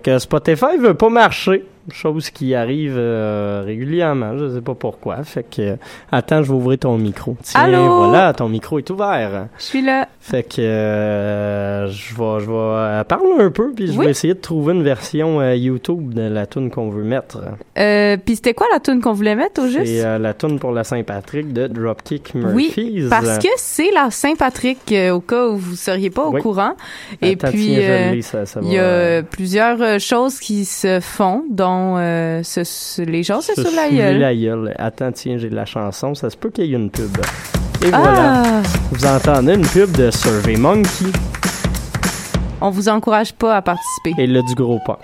Que 0.03 0.19
Spotify 0.19 0.77
veut 0.79 0.93
pas 0.93 1.09
marcher. 1.09 1.65
Chose 1.91 2.29
qui 2.29 2.55
arrive 2.55 2.95
euh, 2.97 3.63
régulièrement, 3.65 4.37
je 4.37 4.53
sais 4.55 4.61
pas 4.61 4.73
pourquoi. 4.73 5.21
Fait 5.25 5.43
que 5.43 5.61
euh, 5.61 5.75
attends, 6.13 6.41
je 6.41 6.47
vais 6.49 6.57
ouvrir 6.57 6.79
ton 6.79 6.97
micro. 6.97 7.35
Tiens, 7.43 7.61
Allô? 7.61 8.05
voilà, 8.05 8.31
ton 8.33 8.47
micro 8.47 8.77
est 8.79 8.89
ouvert. 8.89 9.47
Je 9.57 9.63
suis 9.63 9.81
là. 9.81 10.07
Fait 10.21 10.43
que 10.43 10.61
euh, 11.83 11.87
je 11.89 12.15
vais 12.15 12.39
je 12.45 12.45
vais 12.49 12.57
euh, 12.57 13.03
parler 13.03 13.29
un 13.39 13.49
peu 13.51 13.71
puis 13.73 13.87
je 13.87 13.97
Oui. 13.97 14.05
vais 14.05 14.11
essayer 14.11 14.33
de 14.33 14.39
trouver 14.39 14.73
une 14.73 14.83
version 14.83 15.39
euh, 15.41 15.55
YouTube 15.55 16.13
de 16.13 16.21
la 16.21 16.45
tune 16.45 16.69
qu'on 16.71 16.89
veut 16.89 17.03
mettre. 17.03 17.39
Euh, 17.77 18.17
Puis 18.23 18.35
c'était 18.35 18.53
quoi 18.53 18.67
la 18.73 18.79
tune 18.79 19.01
qu'on 19.01 19.13
voulait 19.13 19.35
mettre 19.35 19.61
au 19.63 19.67
juste? 19.67 19.85
C'est 19.85 20.19
la 20.19 20.33
tune 20.33 20.59
pour 20.59 20.71
la 20.71 20.83
Saint-Patrick 20.83 21.53
de 21.53 21.67
Dropkick 21.67 22.31
Oui, 22.35 22.73
Murphys. 22.75 23.07
parce 23.09 23.37
que 23.39 23.47
c'est 23.57 23.91
la 23.91 24.09
Saint-Patrick, 24.11 24.93
au 25.11 25.19
cas 25.21 25.47
où 25.47 25.57
vous 25.57 25.75
seriez 25.75 26.09
pas 26.09 26.23
au 26.25 26.33
Oui. 26.33 26.41
courant. 26.41 26.73
Et 27.21 27.31
Attends, 27.33 27.49
puis, 27.49 27.73
il 27.73 28.71
y 28.71 28.79
a 28.79 29.23
plusieurs 29.23 29.99
choses 29.99 30.39
qui 30.39 30.65
se 30.65 30.99
font, 30.99 31.43
dont 31.49 31.95
ce- 32.43 32.63
ce- 32.63 33.01
les 33.01 33.23
gens 33.23 33.41
se 33.41 33.53
se 33.53 33.63
sous 33.63 33.75
la 33.75 33.89
gueule. 33.89 34.19
la 34.19 34.35
gueule. 34.35 34.73
Attends, 34.77 35.11
tiens, 35.11 35.37
j'ai 35.37 35.49
la 35.49 35.65
chanson. 35.65 36.13
Ça 36.15 36.29
se 36.29 36.37
peut 36.37 36.49
qu'il 36.49 36.65
y 36.65 36.73
ait 36.73 36.77
une 36.77 36.89
pub. 36.89 37.15
Et 37.85 37.89
Ah! 37.91 37.99
voilà. 38.01 38.43
Vous 38.91 39.05
entendez 39.05 39.53
une 39.55 39.65
pub 39.67 39.91
de 39.97 40.09
Survey 40.11 40.55
Monkey 40.55 41.05
On 42.65 42.69
vous 42.69 42.87
encourage 42.87 43.33
pas 43.33 43.57
à 43.57 43.61
participer. 43.61 44.13
et 44.17 44.25
le 44.25 44.41
du 44.41 44.55
gros 44.55 44.79
punk. 44.85 44.97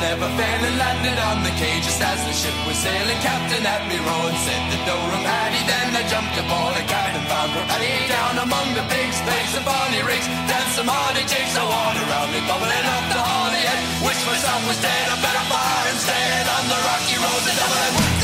Never 0.00 0.28
failed 0.32 0.64
and 0.64 0.76
landed 0.80 1.18
on 1.28 1.44
the 1.44 1.52
cage 1.60 1.84
just 1.84 2.00
as 2.00 2.18
the 2.24 2.32
ship 2.32 2.56
was 2.64 2.76
sailing. 2.80 3.20
Captain 3.20 3.60
had 3.60 3.84
me 3.84 4.00
rowing, 4.00 4.38
said 4.40 4.64
the 4.72 4.80
door 4.88 5.08
of 5.12 5.20
Paddy. 5.20 5.60
Then 5.68 5.88
I 5.92 6.02
jumped 6.08 6.36
aboard 6.40 6.74
a 6.80 6.84
cabin 6.88 7.24
found 7.28 7.52
for 7.52 7.64
Paddy. 7.68 8.08
Down 8.08 8.34
among 8.40 8.68
the 8.72 8.84
pigs, 8.88 9.20
played 9.20 9.48
some 9.52 9.64
bonny 9.64 10.00
rigs, 10.00 10.26
danced 10.48 10.80
some 10.80 10.88
hardy 10.88 11.24
jigs. 11.28 11.52
I 11.52 11.64
water 11.68 12.04
around 12.08 12.32
me, 12.32 12.40
bubbling 12.48 12.86
up 12.96 13.04
the 13.12 13.20
hardy 13.20 13.60
head. 13.60 13.80
Wish 14.00 14.20
myself 14.24 14.60
was 14.64 14.80
dead, 14.80 15.04
I 15.12 15.16
better 15.20 15.44
fire 15.52 15.86
instead 15.92 16.44
on 16.48 16.64
the 16.72 16.78
rocky 16.80 17.16
road 17.20 17.42
to 17.44 17.52
Dublin. 17.60 18.19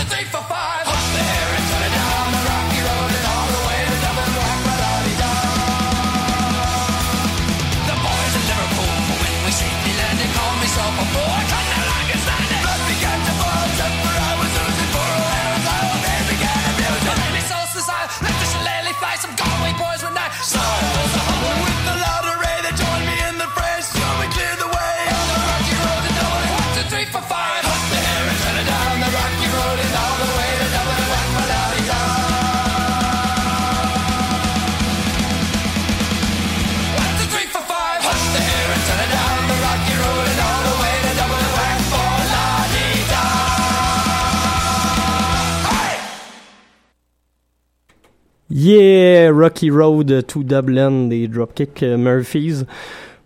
Yeah, 48.59 49.31
Rocky 49.33 49.69
Road 49.71 50.25
to 50.29 50.43
Dublin 50.43 51.09
des 51.09 51.29
Dropkick 51.29 51.83
euh, 51.83 51.99
Murphys. 51.99 52.63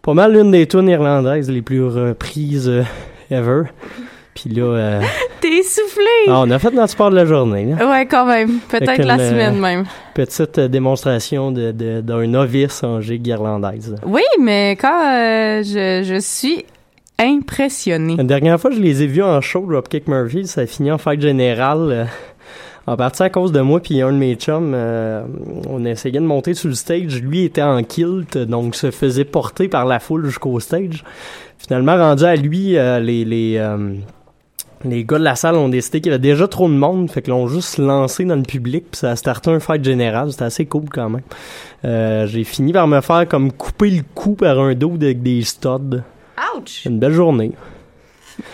Pas 0.03 0.13
mal 0.13 0.33
l'une 0.33 0.51
des 0.51 0.67
tunes 0.67 0.89
irlandaises 0.89 1.49
les 1.49 1.63
plus 1.63 1.85
reprises 1.85 2.69
euh, 2.69 2.83
ever. 3.31 3.63
Puis 4.35 4.51
là, 4.51 4.63
euh, 4.65 5.01
T'es 5.41 5.59
essoufflé! 5.59 6.03
ah, 6.27 6.41
on 6.45 6.51
a 6.51 6.59
fait 6.59 6.73
notre 6.73 6.91
sport 6.91 7.11
de 7.11 7.15
la 7.15 7.27
journée. 7.27 7.65
là. 7.79 7.89
Ouais, 7.89 8.07
quand 8.07 8.27
même. 8.27 8.59
Peut-être 8.69 9.05
la 9.05 9.19
le- 9.19 9.23
semaine 9.25 9.59
même. 9.61 9.85
Petite 10.15 10.59
euh, 10.59 10.67
démonstration 10.69 11.53
de- 11.53 11.71
de- 11.71 12.01
d'un 12.01 12.27
novice 12.27 12.83
en 12.83 13.01
gigue 13.01 13.29
irlandaise. 13.29 13.95
Oui, 14.05 14.23
mais 14.41 14.73
quand 14.81 15.01
euh, 15.01 15.63
je, 15.63 16.03
je 16.05 16.19
suis 16.21 16.65
impressionnée. 17.21 18.17
La 18.17 18.25
dernière 18.25 18.59
fois 18.61 18.71
je 18.73 18.81
les 18.81 19.03
ai 19.03 19.07
vus 19.07 19.23
en 19.23 19.41
show, 19.41 19.65
Dropkick 19.69 20.09
Murphys, 20.09 20.47
ça 20.49 20.63
a 20.63 20.67
fini 20.67 20.91
en 20.91 20.99
fête 20.99 21.21
générale. 21.21 22.09
En 22.87 22.97
partie 22.97 23.23
à 23.23 23.31
cause 23.31 23.53
de 23.53 23.61
moi 23.61 23.81
puis 23.81 24.01
un 24.01 24.13
de 24.13 24.17
mes 24.19 24.35
chums, 24.35 24.73
euh, 24.75 25.23
on 25.69 25.85
essayait 25.85 26.19
de 26.21 26.25
monter 26.25 26.55
sur 26.55 26.69
le 26.69 26.75
stage. 26.75 27.21
Lui 27.23 27.45
était 27.45 27.63
en 27.63 27.83
kilt, 27.83 28.37
donc 28.39 28.75
se 28.75 28.91
faisait 28.91 29.25
porter 29.25 29.69
par 29.69 29.85
la 29.87 30.01
foule 30.01 30.27
jusqu'au 30.27 30.59
stage. 30.61 31.05
Finalement, 31.59 31.97
rendu 31.97 32.25
à 32.25 32.37
lui, 32.37 32.77
euh, 32.77 32.99
les 33.01 33.25
les 33.25 33.57
euh, 33.59 33.95
les 34.85 35.05
gars 35.05 35.19
de 35.19 35.25
la 35.25 35.37
salle 35.37 35.57
ont 35.57 35.69
décidé 35.69 36.01
qu'il 36.01 36.11
y 36.11 36.15
avait 36.15 36.19
déjà 36.23 36.49
trop 36.49 36.67
de 36.69 36.73
monde, 36.75 37.11
fait 37.11 37.21
que 37.21 37.31
l'ont 37.31 37.49
juste 37.49 37.77
lancé 37.77 38.25
dans 38.25 38.37
le 38.37 38.43
public, 38.43 38.87
puis 38.91 38.99
ça 38.99 39.11
a 39.11 39.17
starté 39.17 39.51
un 39.51 39.61
fight 39.61 39.85
général. 39.85 40.33
C'était 40.33 40.45
assez 40.45 40.65
cool 40.65 40.87
quand 40.91 41.11
même. 41.11 42.27
J'ai 42.27 42.45
fini 42.45 42.73
par 42.73 42.87
me 42.89 43.01
faire 43.03 43.29
comme 43.29 43.53
couper 43.53 43.91
le 43.91 44.03
cou 44.15 44.37
par 44.37 44.59
un 44.59 44.75
dos 44.75 44.95
avec 44.95 45.23
des 45.23 45.43
studs. 45.43 46.03
Ouch! 46.57 46.87
Une 46.87 46.99
belle 46.99 47.13
journée. 47.13 47.53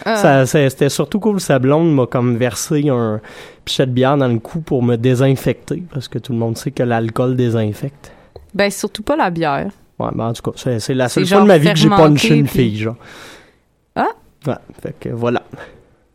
Ça- 0.04 0.46
c'était 0.46 0.88
surtout 0.88 1.20
cool. 1.20 1.38
Sa 1.40 1.60
blonde 1.60 1.94
m'a 1.94 2.06
comme 2.06 2.36
versé 2.36 2.88
un 2.88 3.20
pichet 3.66 3.84
de 3.84 3.90
bière 3.92 4.16
dans 4.16 4.28
le 4.28 4.38
cou 4.38 4.60
pour 4.60 4.82
me 4.82 4.96
désinfecter, 4.96 5.82
parce 5.92 6.08
que 6.08 6.18
tout 6.18 6.32
le 6.32 6.38
monde 6.38 6.56
sait 6.56 6.70
que 6.70 6.82
l'alcool 6.82 7.36
désinfecte. 7.36 8.12
Ben, 8.54 8.70
surtout 8.70 9.02
pas 9.02 9.16
la 9.16 9.28
bière. 9.28 9.68
Ouais, 9.98 10.08
ben 10.14 10.28
en 10.28 10.32
tout 10.32 10.42
cas, 10.50 10.56
c'est, 10.56 10.78
c'est 10.80 10.94
la 10.94 11.10
seule 11.10 11.26
fois 11.26 11.40
de 11.42 11.46
ma 11.46 11.58
vie 11.58 11.70
que 11.70 11.78
j'ai 11.78 11.88
punché 11.90 12.34
une 12.36 12.46
puis- 12.46 12.70
fille, 12.70 12.78
genre. 12.78 12.96
Ah! 13.94 14.06
Ouais, 14.46 14.54
fait 14.82 14.94
que 14.98 15.08
voilà. 15.10 15.42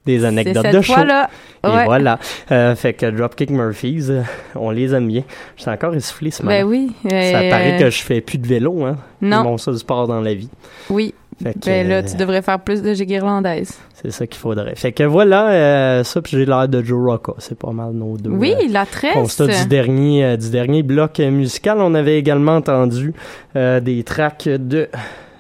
Des 0.06 0.26
anecdotes 0.26 0.72
de 0.72 0.82
show. 0.82 0.94
Et 0.94 1.68
Ouais. 1.68 1.86
voilà. 1.86 2.18
Euh, 2.52 2.76
fait 2.76 2.94
que 2.94 3.06
Dropkick 3.12 3.52
Murphys, 3.52 4.06
euh, 4.10 4.24
on 4.56 4.72
les 4.72 4.96
aime 4.96 5.08
bien. 5.08 5.24
Je 5.56 5.62
suis 5.62 5.70
encore 5.70 5.94
essoufflé 5.94 6.32
ce 6.32 6.42
matin. 6.42 6.62
Ben 6.62 6.68
oui. 6.68 6.92
Ça 7.08 7.16
euh, 7.16 7.50
paraît 7.52 7.78
que 7.80 7.90
je 7.92 8.02
fais 8.02 8.20
plus 8.22 8.40
de 8.40 8.48
vélo, 8.48 8.84
hein. 8.84 8.98
Non. 9.22 9.44
Mon 9.44 9.58
seul 9.60 9.78
sport 9.78 10.08
dans 10.08 10.20
la 10.22 10.34
vie. 10.34 10.50
Oui. 10.90 11.14
Fait 11.42 11.54
que, 11.54 11.66
Ben 11.66 11.88
là, 11.88 11.96
euh, 11.96 12.04
tu 12.04 12.16
devrais 12.18 12.42
faire 12.42 12.60
plus 12.60 12.82
de 12.82 12.94
gigue 12.94 13.12
irlandaise. 13.12 13.78
C'est 13.96 14.12
ça 14.12 14.28
qu'il 14.28 14.40
faudrait. 14.40 14.76
Fait 14.76 14.92
que 14.92 15.04
voilà, 15.04 15.50
euh, 15.52 16.04
ça, 16.04 16.22
puis 16.22 16.38
j'ai 16.38 16.46
l'air 16.46 16.68
de 16.68 16.82
Joe 16.84 17.00
Rocca. 17.10 17.34
C'est 17.40 17.58
pas 17.58 17.72
mal 17.72 17.92
nos 17.94 18.18
deux. 18.18 18.30
Oui, 18.30 18.54
euh, 18.60 18.68
la 18.72 18.86
tresse. 18.86 19.14
constat 19.14 19.48
du 19.48 19.66
dernier, 19.68 20.24
euh, 20.26 20.38
du 20.38 20.50
dernier 20.50 20.84
bloc 20.84 21.20
euh, 21.20 21.32
musical. 21.32 21.78
On 21.80 21.94
avait 21.94 22.18
également 22.18 22.56
entendu 22.56 23.14
euh, 23.56 23.80
des 23.80 24.04
tracks 24.04 24.48
de, 24.48 24.90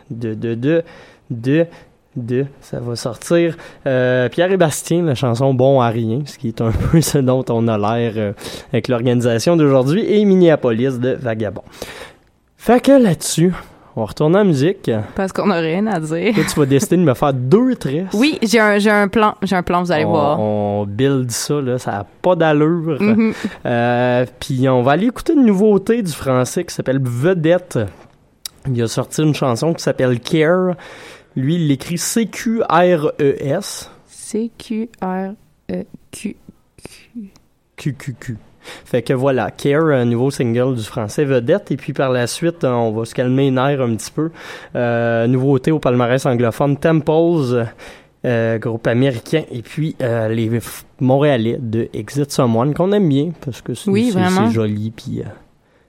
de, 0.09 0.33
de, 0.33 0.55
de, 0.55 0.83
de, 1.29 1.65
de, 2.15 2.45
ça 2.61 2.79
va 2.79 2.95
sortir. 2.95 3.55
Euh, 3.87 4.27
Pierre 4.29 4.51
et 4.51 4.57
Bastien, 4.57 5.03
la 5.03 5.15
chanson 5.15 5.53
Bon 5.53 5.81
à 5.81 5.87
rien, 5.89 6.21
ce 6.25 6.37
qui 6.37 6.49
est 6.49 6.61
un 6.61 6.71
peu 6.91 7.01
ce 7.01 7.17
dont 7.17 7.45
on 7.49 7.67
a 7.67 7.77
l'air 7.77 8.13
euh, 8.17 8.33
avec 8.73 8.87
l'organisation 8.87 9.55
d'aujourd'hui, 9.55 10.03
et 10.05 10.23
Minneapolis 10.25 10.99
de 10.99 11.11
Vagabond. 11.19 11.63
Fait 12.57 12.79
que 12.81 12.91
là-dessus, 12.91 13.53
on 13.95 14.05
retourne 14.05 14.35
en 14.35 14.45
musique. 14.45 14.89
Parce 15.15 15.31
qu'on 15.33 15.49
a 15.51 15.59
rien 15.59 15.85
à 15.87 15.99
dire. 15.99 16.33
Toi, 16.33 16.43
tu 16.49 16.59
vas 16.59 16.65
décider 16.65 16.97
de 16.97 17.03
me 17.03 17.13
faire 17.13 17.33
deux 17.33 17.75
tresses. 17.75 18.07
Oui, 18.13 18.39
j'ai 18.41 18.59
un, 18.59 18.77
j'ai 18.79 18.89
un 18.91 19.07
plan. 19.07 19.35
J'ai 19.41 19.55
un 19.55 19.63
plan, 19.63 19.83
vous 19.83 19.91
allez 19.91 20.05
on, 20.05 20.11
voir. 20.11 20.39
on 20.39 20.85
build 20.87 21.29
ça, 21.31 21.61
là, 21.61 21.77
ça 21.77 21.91
n'a 21.91 22.05
pas 22.21 22.35
d'allure. 22.35 23.01
Mhm. 23.01 23.33
Euh, 23.65 24.25
Puis 24.39 24.67
on 24.69 24.81
va 24.81 24.93
aller 24.93 25.07
écouter 25.07 25.33
une 25.33 25.45
nouveauté 25.45 26.01
du 26.01 26.11
français 26.11 26.63
qui 26.63 26.73
s'appelle 26.73 26.99
Vedette. 27.01 27.79
Il 28.67 28.81
a 28.81 28.87
sorti 28.87 29.21
une 29.23 29.35
chanson 29.35 29.73
qui 29.73 29.83
s'appelle 29.83 30.19
Care. 30.19 30.75
Lui, 31.35 31.55
il 31.55 31.67
l'écrit 31.67 31.97
C-Q-R-E-S. 31.97 33.89
C-Q-R-E-Q. 34.07 36.35
QQQ. 37.77 38.37
Fait 38.85 39.01
que 39.01 39.13
voilà, 39.13 39.51
Care, 39.51 39.85
un 39.87 40.05
nouveau 40.05 40.31
single 40.31 40.75
du 40.75 40.83
français 40.83 41.25
Vedette. 41.25 41.71
Et 41.71 41.77
puis 41.77 41.93
par 41.93 42.11
la 42.11 42.27
suite, 42.27 42.63
on 42.63 42.91
va 42.91 43.05
se 43.05 43.13
calmer 43.15 43.43
les 43.45 43.51
nerfs 43.51 43.81
un 43.81 43.95
petit 43.95 44.11
peu. 44.11 44.31
Euh, 44.75 45.27
nouveauté 45.27 45.71
au 45.71 45.79
palmarès 45.79 46.25
anglophone, 46.25 46.77
Temples, 46.77 47.65
euh, 48.25 48.57
groupe 48.59 48.87
américain. 48.87 49.43
Et 49.51 49.61
puis 49.61 49.95
euh, 50.01 50.27
les 50.29 50.49
Montréalais 50.99 51.57
de 51.59 51.89
Exit 51.93 52.31
Someone, 52.31 52.73
qu'on 52.73 52.91
aime 52.91 53.09
bien, 53.09 53.31
parce 53.43 53.61
que 53.61 53.73
c'est 53.73 53.89
Oui, 53.89 54.13
joli, 54.51 54.91
puis 54.91 55.21
euh, 55.21 55.29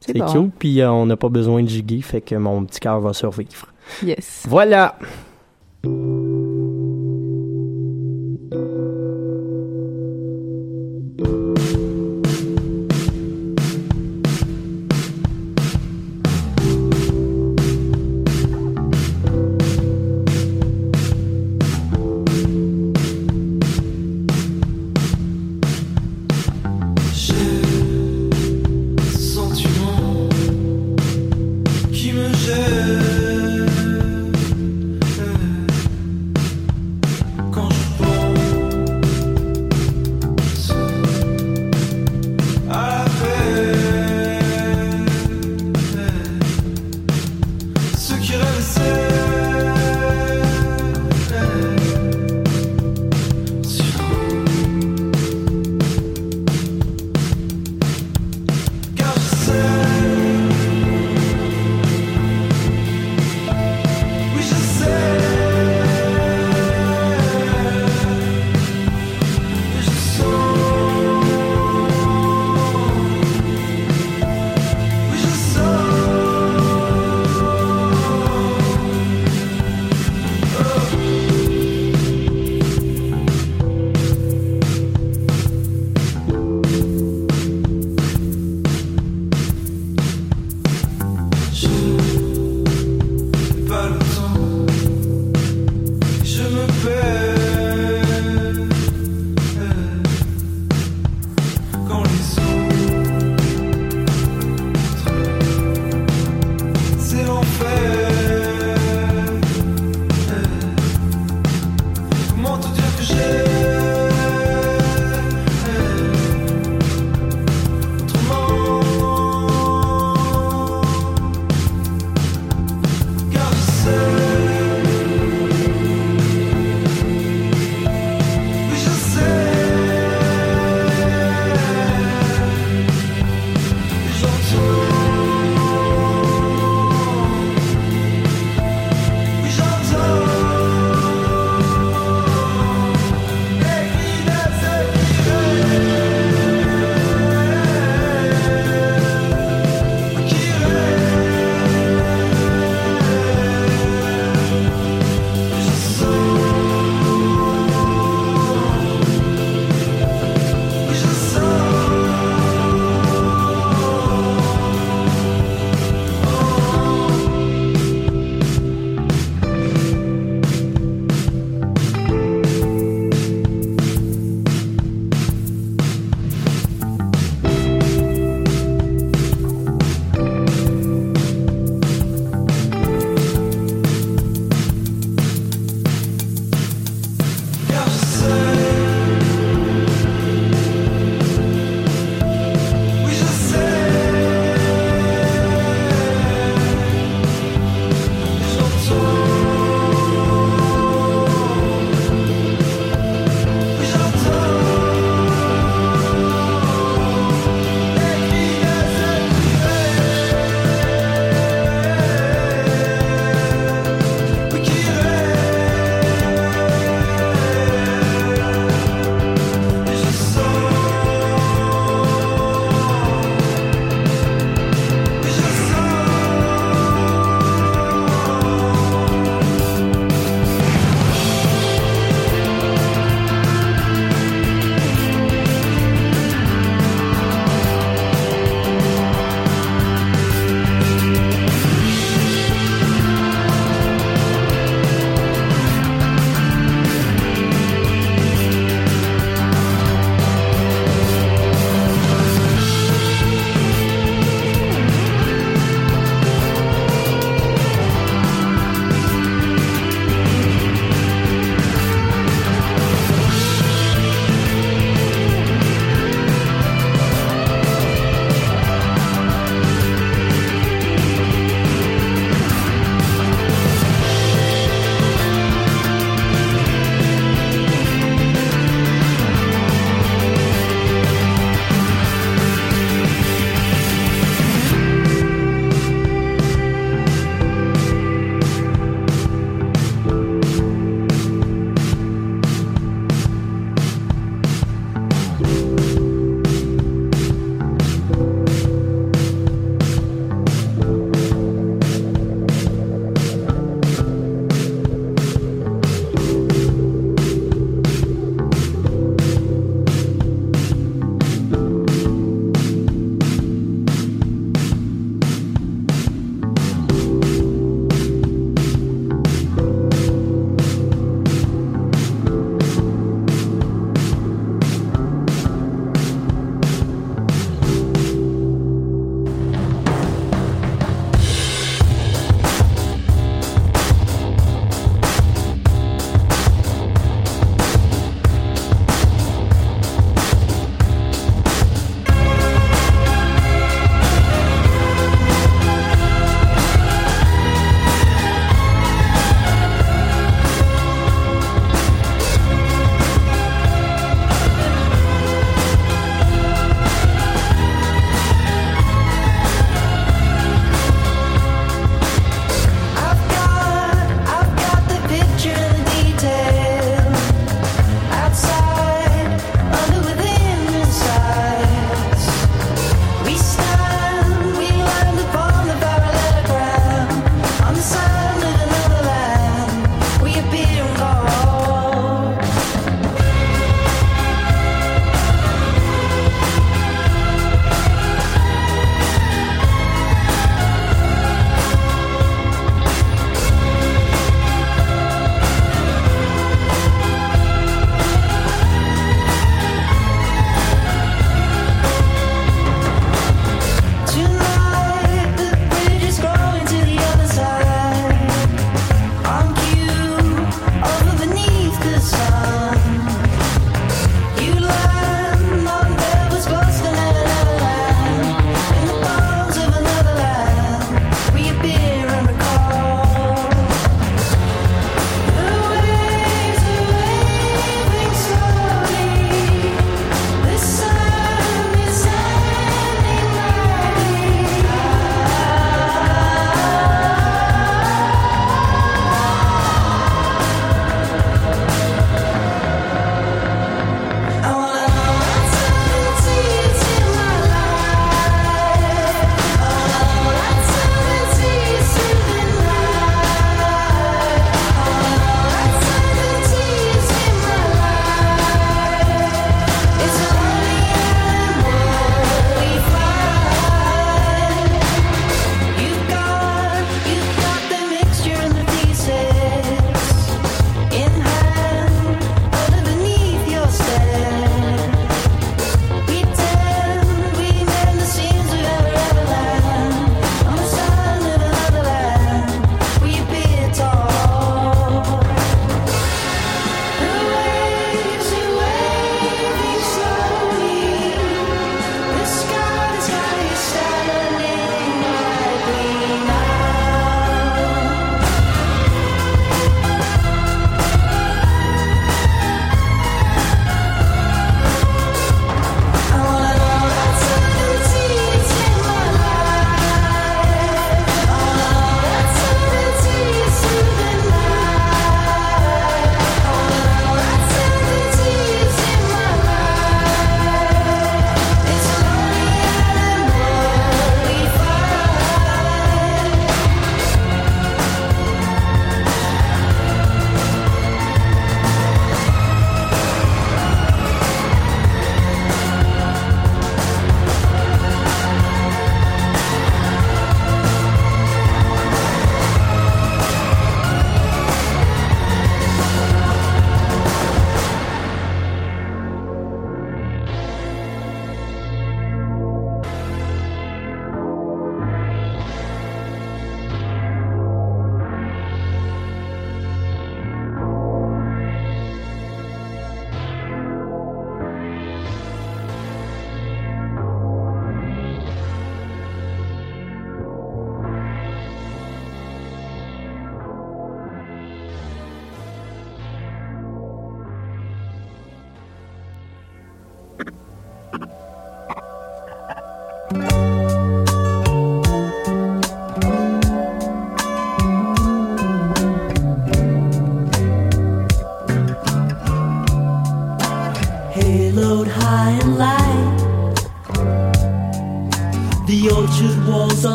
C'est 0.00 0.16
bon. 0.16 0.26
cute. 0.26 0.52
Puis 0.58 0.80
euh, 0.80 0.90
on 0.90 1.06
n'a 1.06 1.16
pas 1.16 1.28
besoin 1.28 1.62
de 1.62 1.68
giguer, 1.68 2.00
fait 2.02 2.20
que 2.20 2.34
mon 2.36 2.64
petit 2.64 2.80
cœur 2.80 3.00
va 3.00 3.12
survivre. 3.12 3.66
Yes. 4.04 4.44
Voilà! 4.48 4.96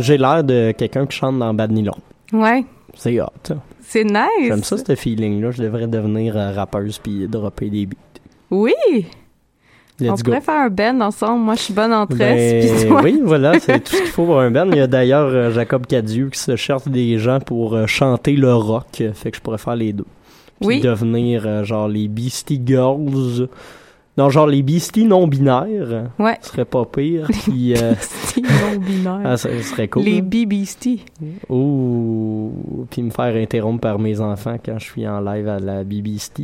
J'ai 0.00 0.18
l'air 0.18 0.42
de 0.44 0.72
quelqu'un 0.72 1.06
qui 1.06 1.16
chante 1.16 1.38
dans 1.38 1.52
Bad 1.54 1.70
Nylon. 1.72 1.94
Ouais. 2.32 2.64
C'est 2.94 3.20
hot. 3.20 3.26
ça. 3.44 3.56
C'est 3.82 4.04
nice. 4.04 4.46
J'aime 4.46 4.62
ça, 4.62 4.76
ce 4.76 4.94
feeling-là. 4.94 5.50
Je 5.52 5.62
devrais 5.62 5.86
devenir 5.86 6.36
euh, 6.36 6.52
rappeuse 6.52 6.98
puis 6.98 7.26
dropper 7.28 7.70
des 7.70 7.86
beats. 7.86 7.96
Oui. 8.50 8.72
Let's 9.98 10.10
On 10.10 10.14
go. 10.14 10.22
pourrait 10.24 10.40
faire 10.40 10.60
un 10.60 10.70
band 10.70 11.00
ensemble. 11.02 11.44
Moi, 11.44 11.54
je 11.56 11.60
suis 11.60 11.74
bonne 11.74 11.92
en 11.92 12.06
tresse. 12.06 12.82
Ben, 12.82 12.88
toi- 12.88 13.00
oui, 13.04 13.20
voilà, 13.22 13.58
c'est 13.60 13.80
tout 13.80 13.92
ce 13.94 14.00
qu'il 14.02 14.10
faut 14.10 14.24
pour 14.26 14.40
un 14.40 14.50
band. 14.50 14.66
Il 14.70 14.78
y 14.78 14.80
a 14.80 14.86
d'ailleurs 14.86 15.26
euh, 15.28 15.50
Jacob 15.50 15.86
Cadieux 15.86 16.28
qui 16.30 16.38
se 16.38 16.56
cherche 16.56 16.86
des 16.88 17.18
gens 17.18 17.38
pour 17.40 17.74
euh, 17.74 17.86
chanter 17.86 18.32
le 18.36 18.54
rock. 18.54 19.02
Fait 19.14 19.30
que 19.30 19.36
je 19.36 19.42
pourrais 19.42 19.58
faire 19.58 19.76
les 19.76 19.92
deux. 19.92 20.06
Puis 20.60 20.66
Oui. 20.68 20.80
devenir 20.80 21.64
genre 21.64 21.88
les 21.88 22.06
Beastie 22.08 22.60
Girls. 22.64 23.48
Non, 24.18 24.28
genre 24.28 24.46
les 24.46 24.62
Beastie 24.62 25.04
non-binaires. 25.04 26.10
Ouais. 26.18 26.36
Ce 26.42 26.48
serait 26.50 26.64
pas 26.64 26.84
pire. 26.84 27.26
Puis, 27.44 27.74
euh, 27.76 27.94
C'est 28.00 28.42
non-binaire. 28.42 29.20
ah, 29.24 29.36
ça 29.36 29.48
serait 29.62 29.88
cool. 29.88 30.02
Les 30.02 30.20
BBST. 30.20 30.98
Ouh. 31.48 32.86
Puis 32.90 33.02
me 33.02 33.10
faire 33.10 33.34
interrompre 33.36 33.80
par 33.80 33.98
mes 33.98 34.20
enfants 34.20 34.56
quand 34.64 34.78
je 34.78 34.84
suis 34.84 35.06
en 35.08 35.20
live 35.20 35.48
à 35.48 35.58
la 35.58 35.84
BBST. 35.84 36.40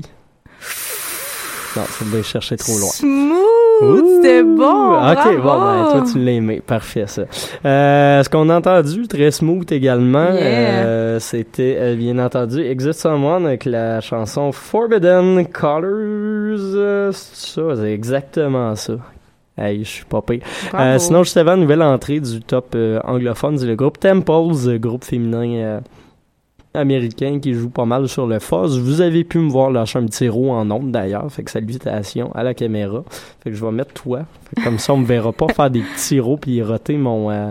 Non, 1.77 1.83
ça 1.85 2.05
devait 2.07 2.23
chercher 2.23 2.57
trop 2.57 2.79
loin. 2.79 2.89
Smooth! 2.89 3.43
C'était 3.81 4.43
bon! 4.43 4.95
Ok, 4.95 5.37
bravo. 5.39 5.41
bon, 5.43 5.61
ben, 5.61 5.89
toi, 5.93 6.05
tu 6.11 6.18
l'as 6.18 6.33
aimé. 6.33 6.62
Parfait, 6.66 7.05
ça. 7.07 7.22
Euh, 7.64 8.22
ce 8.22 8.29
qu'on 8.29 8.49
a 8.49 8.57
entendu, 8.57 9.07
très 9.07 9.31
smooth 9.31 9.70
également, 9.70 10.33
Yeah. 10.33 10.85
euh, 10.87 11.18
c'était, 11.20 11.77
euh, 11.79 11.95
bien 11.95 12.18
entendu, 12.18 12.61
Exit 12.62 12.95
Someone 12.95 13.47
avec 13.47 13.64
la 13.64 14.01
chanson 14.01 14.51
Forbidden 14.53 15.47
Colors. 15.47 17.12
C'est 17.12 17.53
ça, 17.53 17.62
c'est 17.77 17.93
exactement 17.93 18.74
ça. 18.77 18.95
Hey, 19.59 19.85
je 19.85 19.89
suis 19.89 20.05
pas 20.05 20.20
pire. 20.20 20.41
Euh, 20.74 20.99
sinon, 20.99 21.22
juste 21.22 21.37
avant, 21.39 21.57
nouvelle 21.57 21.83
entrée 21.83 22.20
du 22.20 22.41
top 22.43 22.72
euh, 22.74 22.99
anglophone, 23.05 23.57
c'est 23.59 23.66
le 23.66 23.74
groupe 23.74 23.99
Temples, 23.99 24.31
euh, 24.68 24.79
groupe 24.79 25.05
féminin 25.05 25.47
euh, 25.55 25.81
américain 26.77 27.39
qui 27.41 27.55
joue 27.55 27.70
pas 27.70 27.85
mal 27.85 28.09
sur 28.09 28.27
le 28.27 28.39
fuzz. 28.39 28.79
Vous 28.79 29.01
avez 29.01 29.24
pu 29.24 29.39
me 29.39 29.51
voir 29.51 29.70
lâcher 29.70 29.99
un 29.99 30.07
petit 30.07 30.29
rot 30.29 30.51
en 30.51 30.70
ondes 30.70 30.93
d'ailleurs, 30.93 31.31
fait 31.31 31.43
que 31.43 31.51
salutations 31.51 32.33
à 32.35 32.43
la 32.43 32.55
caméra. 32.55 33.03
Fait 33.43 33.51
que 33.51 33.57
je 33.57 33.64
vais 33.64 33.72
mettre 33.72 33.95
toi. 33.95 34.20
Fait 34.49 34.57
que 34.57 34.64
comme 34.64 34.79
ça, 34.79 34.95
on 34.95 34.99
me 34.99 35.07
verra 35.07 35.33
pas 35.33 35.49
faire 35.49 35.70
des 35.70 35.83
petits 35.83 36.20
rots 36.20 36.37
puis 36.37 36.62
roter 36.62 36.97
mon... 36.97 37.31
Euh... 37.31 37.51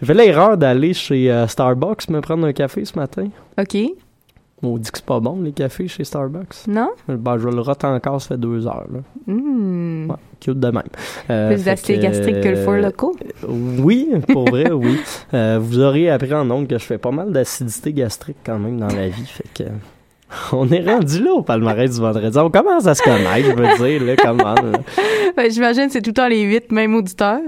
J'ai 0.00 0.06
fait 0.06 0.14
l'erreur 0.14 0.56
d'aller 0.56 0.94
chez 0.94 1.30
euh, 1.30 1.46
Starbucks 1.46 2.08
me 2.08 2.20
prendre 2.20 2.46
un 2.46 2.52
café 2.52 2.84
ce 2.84 2.98
matin. 2.98 3.28
OK. 3.58 3.76
On 4.62 4.76
dit 4.76 4.90
que 4.90 4.98
c'est 4.98 5.06
pas 5.06 5.20
bon, 5.20 5.40
les 5.40 5.52
cafés 5.52 5.86
chez 5.86 6.02
Starbucks. 6.02 6.66
Non? 6.66 6.88
Ben, 7.08 7.38
je 7.38 7.48
le 7.48 7.60
rote 7.60 7.84
encore, 7.84 8.20
ça 8.20 8.28
fait 8.28 8.38
deux 8.40 8.66
heures. 8.66 8.86
Là. 8.92 9.00
Hmm. 9.32 10.10
Ouais, 10.10 10.16
cute 10.40 10.58
de 10.58 10.66
même. 10.68 10.82
Euh, 11.30 11.50
Plus 11.50 11.58
fait 11.58 11.70
d'acide 11.70 12.00
gastrique 12.00 12.40
que 12.40 12.48
le 12.48 12.56
four 12.56 12.72
euh, 12.74 12.80
locaux? 12.82 13.14
Oui, 13.48 14.08
pour 14.32 14.48
vrai, 14.50 14.70
oui. 14.72 14.98
Euh, 15.34 15.58
vous 15.60 15.78
aurez 15.78 16.08
appris 16.10 16.32
en 16.34 16.50
ondes 16.50 16.66
que 16.66 16.78
je 16.78 16.84
fais 16.84 16.98
pas 16.98 17.10
mal 17.10 17.30
d'acidité 17.32 17.92
gastrique 17.92 18.38
quand 18.44 18.58
même 18.58 18.80
dans 18.80 18.88
la 18.88 19.08
vie. 19.08 19.26
Fait 19.26 19.44
que. 19.54 19.70
On 20.52 20.68
est 20.70 20.84
rendu 20.84 21.22
là 21.22 21.32
au 21.34 21.42
palmarès 21.42 21.90
du 21.94 22.00
vendredi. 22.00 22.36
On 22.38 22.50
commence 22.50 22.86
à 22.86 22.94
se 22.94 23.02
connaître, 23.02 23.48
je 23.48 23.52
veux 23.54 23.88
dire, 23.88 24.04
là, 24.04 24.16
comment. 24.16 24.54
Ben, 25.36 25.50
J'imagine 25.50 25.86
que 25.86 25.92
c'est 25.92 26.02
tout 26.02 26.10
le 26.10 26.14
temps 26.14 26.28
les 26.28 26.42
huit 26.42 26.70
mêmes 26.72 26.94
auditeurs. 26.94 27.40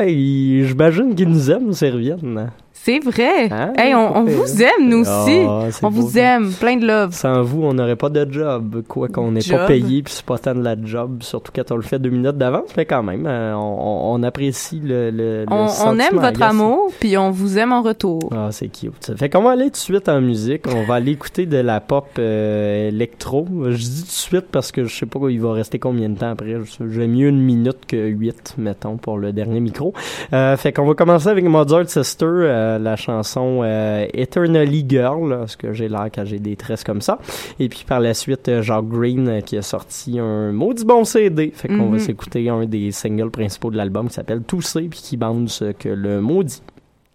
Ils- 0.00 0.64
j'imagine 0.66 1.14
qu'ils 1.14 1.28
nous 1.28 1.50
aiment, 1.50 1.72
Servienne. 1.72 2.50
C'est 2.82 2.98
vrai. 2.98 3.50
Hein? 3.52 3.72
hey, 3.76 3.94
on, 3.94 4.16
on 4.16 4.24
vous 4.24 4.62
aime, 4.62 4.88
nous 4.88 5.00
aussi. 5.00 5.44
Ah, 5.46 5.64
on 5.82 5.90
beau, 5.90 6.00
vous 6.02 6.10
ça. 6.12 6.20
aime. 6.36 6.50
Plein 6.58 6.76
de 6.76 6.86
love. 6.86 7.12
Sans 7.12 7.42
vous, 7.42 7.62
on 7.62 7.74
n'aurait 7.74 7.96
pas 7.96 8.08
de 8.08 8.26
job. 8.32 8.82
Quoi 8.88 9.08
qu'on 9.08 9.32
n'est 9.32 9.42
pas 9.42 9.66
payé, 9.66 10.02
puis 10.02 10.14
c'est 10.14 10.24
pas 10.24 10.38
tant 10.38 10.54
de 10.54 10.62
la 10.62 10.76
job, 10.82 11.18
surtout 11.22 11.52
quand 11.54 11.70
on 11.72 11.76
le 11.76 11.82
fait 11.82 11.98
deux 11.98 12.08
minutes 12.08 12.38
d'avance, 12.38 12.70
mais 12.78 12.86
quand 12.86 13.02
même, 13.02 13.26
euh, 13.26 13.54
on, 13.54 14.14
on 14.14 14.22
apprécie 14.22 14.80
le, 14.82 15.10
le, 15.10 15.44
le 15.44 15.46
On, 15.50 15.64
on 15.64 15.68
sentiment 15.68 16.04
aime 16.04 16.14
votre 16.14 16.26
agaçant. 16.26 16.50
amour, 16.50 16.92
puis 16.98 17.18
on 17.18 17.30
vous 17.30 17.58
aime 17.58 17.72
en 17.72 17.82
retour. 17.82 18.30
Ah, 18.34 18.48
c'est 18.50 18.68
cute. 18.68 18.94
Ça 19.00 19.14
fait 19.14 19.28
qu'on 19.28 19.42
va 19.42 19.50
aller 19.50 19.64
tout 19.66 19.70
de 19.72 19.76
suite 19.76 20.08
en 20.08 20.20
musique. 20.22 20.62
On 20.74 20.84
va 20.84 20.94
aller 20.94 21.12
écouter 21.12 21.44
de 21.44 21.58
la 21.58 21.80
pop 21.80 22.06
euh, 22.18 22.88
électro. 22.88 23.46
Je 23.68 23.76
dis 23.76 24.00
tout 24.02 24.06
de 24.06 24.10
suite 24.10 24.46
parce 24.50 24.72
que 24.72 24.84
je 24.84 24.94
sais 24.96 25.06
pas 25.06 25.18
il 25.28 25.40
va 25.40 25.52
rester 25.52 25.78
combien 25.78 26.08
de 26.08 26.18
temps 26.18 26.30
après. 26.30 26.56
J'aime 26.88 27.10
mieux 27.12 27.28
une 27.28 27.40
minute 27.42 27.84
que 27.86 27.96
huit, 28.08 28.54
mettons, 28.56 28.96
pour 28.96 29.18
le 29.18 29.32
dernier 29.34 29.60
micro. 29.60 29.92
Euh, 30.32 30.56
fait 30.56 30.72
qu'on 30.72 30.86
va 30.86 30.94
commencer 30.94 31.28
avec 31.28 31.44
Mozart 31.44 31.88
Sister, 31.90 32.26
euh, 32.74 32.78
la 32.78 32.96
chanson 32.96 33.60
euh, 33.62 34.06
Eternally 34.14 34.84
Girl, 34.88 35.36
parce 35.40 35.56
que 35.56 35.72
j'ai 35.72 35.88
l'air 35.88 36.08
quand 36.14 36.24
j'ai 36.24 36.38
des 36.38 36.56
tresses 36.56 36.84
comme 36.84 37.00
ça. 37.00 37.18
Et 37.58 37.68
puis 37.68 37.84
par 37.86 38.00
la 38.00 38.14
suite, 38.14 38.48
euh, 38.48 38.62
Jacques 38.62 38.88
Green 38.88 39.28
euh, 39.28 39.40
qui 39.40 39.56
a 39.56 39.62
sorti 39.62 40.18
un 40.18 40.52
maudit 40.52 40.84
bon 40.84 41.04
CD. 41.04 41.52
Fait 41.54 41.68
qu'on 41.68 41.86
va 41.90 41.96
Mhm. 41.96 41.98
s'écouter 41.98 42.48
un 42.48 42.64
des 42.66 42.90
singles 42.92 43.30
principaux 43.30 43.70
de 43.70 43.76
l'album 43.76 44.08
qui 44.08 44.14
s'appelle 44.14 44.42
Tousser 44.42 44.82
puis 44.88 45.00
qui 45.02 45.16
bande 45.16 45.48
ce 45.48 45.72
que 45.72 45.88
le 45.88 46.20
maudit. 46.20 46.62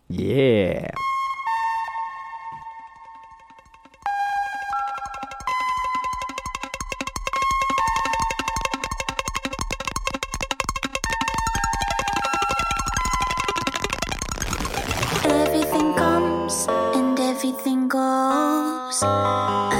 Yeah! 0.09 0.91
Goes. 17.95 19.74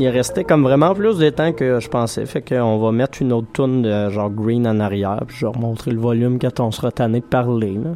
Il 0.00 0.08
restait 0.08 0.44
comme 0.44 0.62
vraiment 0.62 0.94
plus 0.94 1.18
de 1.18 1.28
temps 1.28 1.52
que 1.52 1.78
je 1.78 1.88
pensais. 1.90 2.24
Fait 2.24 2.40
qu'on 2.40 2.78
va 2.78 2.90
mettre 2.90 3.20
une 3.20 3.34
autre 3.34 3.48
tune 3.52 3.82
de 3.82 4.08
genre 4.08 4.30
Green 4.30 4.66
en 4.66 4.80
arrière. 4.80 5.20
Puis 5.26 5.36
je 5.36 5.44
vais 5.44 5.52
remontrer 5.52 5.90
le 5.90 6.00
volume 6.00 6.38
quand 6.38 6.58
on 6.60 6.70
sera 6.70 6.90
tanné 6.90 7.20
de 7.20 7.26
parler. 7.26 7.74
Là. 7.74 7.90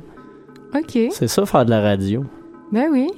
OK. 0.78 0.98
C'est 1.12 1.28
ça, 1.28 1.46
faire 1.46 1.64
de 1.64 1.70
la 1.70 1.80
radio. 1.80 2.22
Ben 2.70 2.88
oui. 2.92 3.08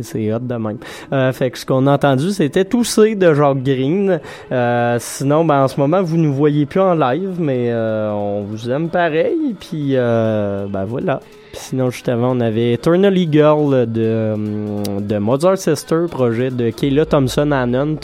C'est- 0.00 0.32
hot 0.32 0.38
de 0.40 0.54
même. 0.54 0.78
Euh, 1.12 1.32
fait 1.32 1.50
que 1.50 1.58
ce 1.58 1.66
qu'on 1.66 1.86
a 1.86 1.92
entendu, 1.94 2.30
c'était 2.30 2.64
Tousser 2.64 3.14
de 3.14 3.32
Jacques 3.34 3.62
Green. 3.62 4.20
Euh, 4.52 4.96
sinon, 5.00 5.44
ben, 5.44 5.64
en 5.64 5.68
ce 5.68 5.78
moment, 5.80 6.02
vous 6.02 6.16
nous 6.16 6.32
voyez 6.32 6.66
plus 6.66 6.80
en 6.80 6.94
live, 6.94 7.36
mais 7.38 7.70
euh, 7.70 8.10
on 8.12 8.42
vous 8.42 8.70
aime 8.70 8.88
pareil. 8.88 9.54
Puis, 9.60 9.94
ben 9.94 10.84
voilà. 10.86 11.20
Puis 11.52 11.60
sinon, 11.70 11.88
juste 11.90 12.08
avant, 12.08 12.36
on 12.36 12.40
avait 12.40 12.72
Eternally 12.74 13.28
Girl 13.32 13.86
de, 13.90 14.34
de 15.00 15.18
Mozart 15.18 15.56
Sister, 15.56 16.04
projet 16.10 16.50
de 16.50 16.68
Kayla 16.70 17.06
Thompson 17.06 17.50
Anant, 17.50 17.96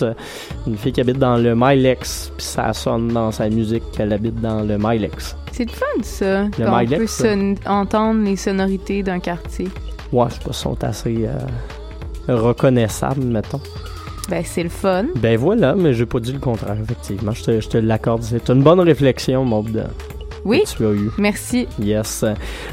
une 0.66 0.76
fille 0.78 0.92
qui 0.92 1.00
habite 1.02 1.18
dans 1.18 1.36
le 1.36 1.54
Milex. 1.54 2.32
Puis 2.36 2.46
ça 2.46 2.72
sonne 2.72 3.08
dans 3.08 3.30
sa 3.30 3.48
musique 3.50 3.82
qu'elle 3.94 4.12
habite 4.12 4.40
dans 4.40 4.62
le 4.62 4.78
Milex. 4.78 5.36
C'est 5.50 5.64
le 5.66 5.70
fun, 5.70 5.84
ça. 6.02 6.44
Le 6.44 6.50
Quand 6.64 6.72
on 6.72 6.78
Milex, 6.78 7.22
peut 7.22 7.54
entendre 7.66 8.24
les 8.24 8.36
sonorités 8.36 9.02
d'un 9.02 9.18
quartier. 9.20 9.68
Ouais, 10.12 10.26
je 10.28 10.34
sais 10.34 10.40
pas, 10.44 10.52
sont 10.52 10.84
assez 10.84 11.26
euh, 11.26 12.34
reconnaissables, 12.34 13.24
mettons. 13.24 13.60
Ben, 14.28 14.42
c'est 14.44 14.62
le 14.62 14.68
fun. 14.68 15.06
Ben 15.16 15.36
voilà, 15.36 15.74
mais 15.74 15.94
j'ai 15.94 16.06
pas 16.06 16.20
dit 16.20 16.32
le 16.32 16.38
contraire, 16.38 16.76
effectivement. 16.80 17.32
Je 17.32 17.42
te, 17.42 17.60
je 17.60 17.68
te 17.68 17.78
l'accorde. 17.78 18.22
C'est 18.22 18.48
une 18.50 18.62
bonne 18.62 18.80
réflexion, 18.80 19.44
Maud. 19.44 19.88
Oui. 20.44 20.62
Que 20.64 20.76
tu 20.76 20.86
as 20.86 20.90
eu. 20.92 21.10
Merci. 21.18 21.68
Yes. 21.80 22.24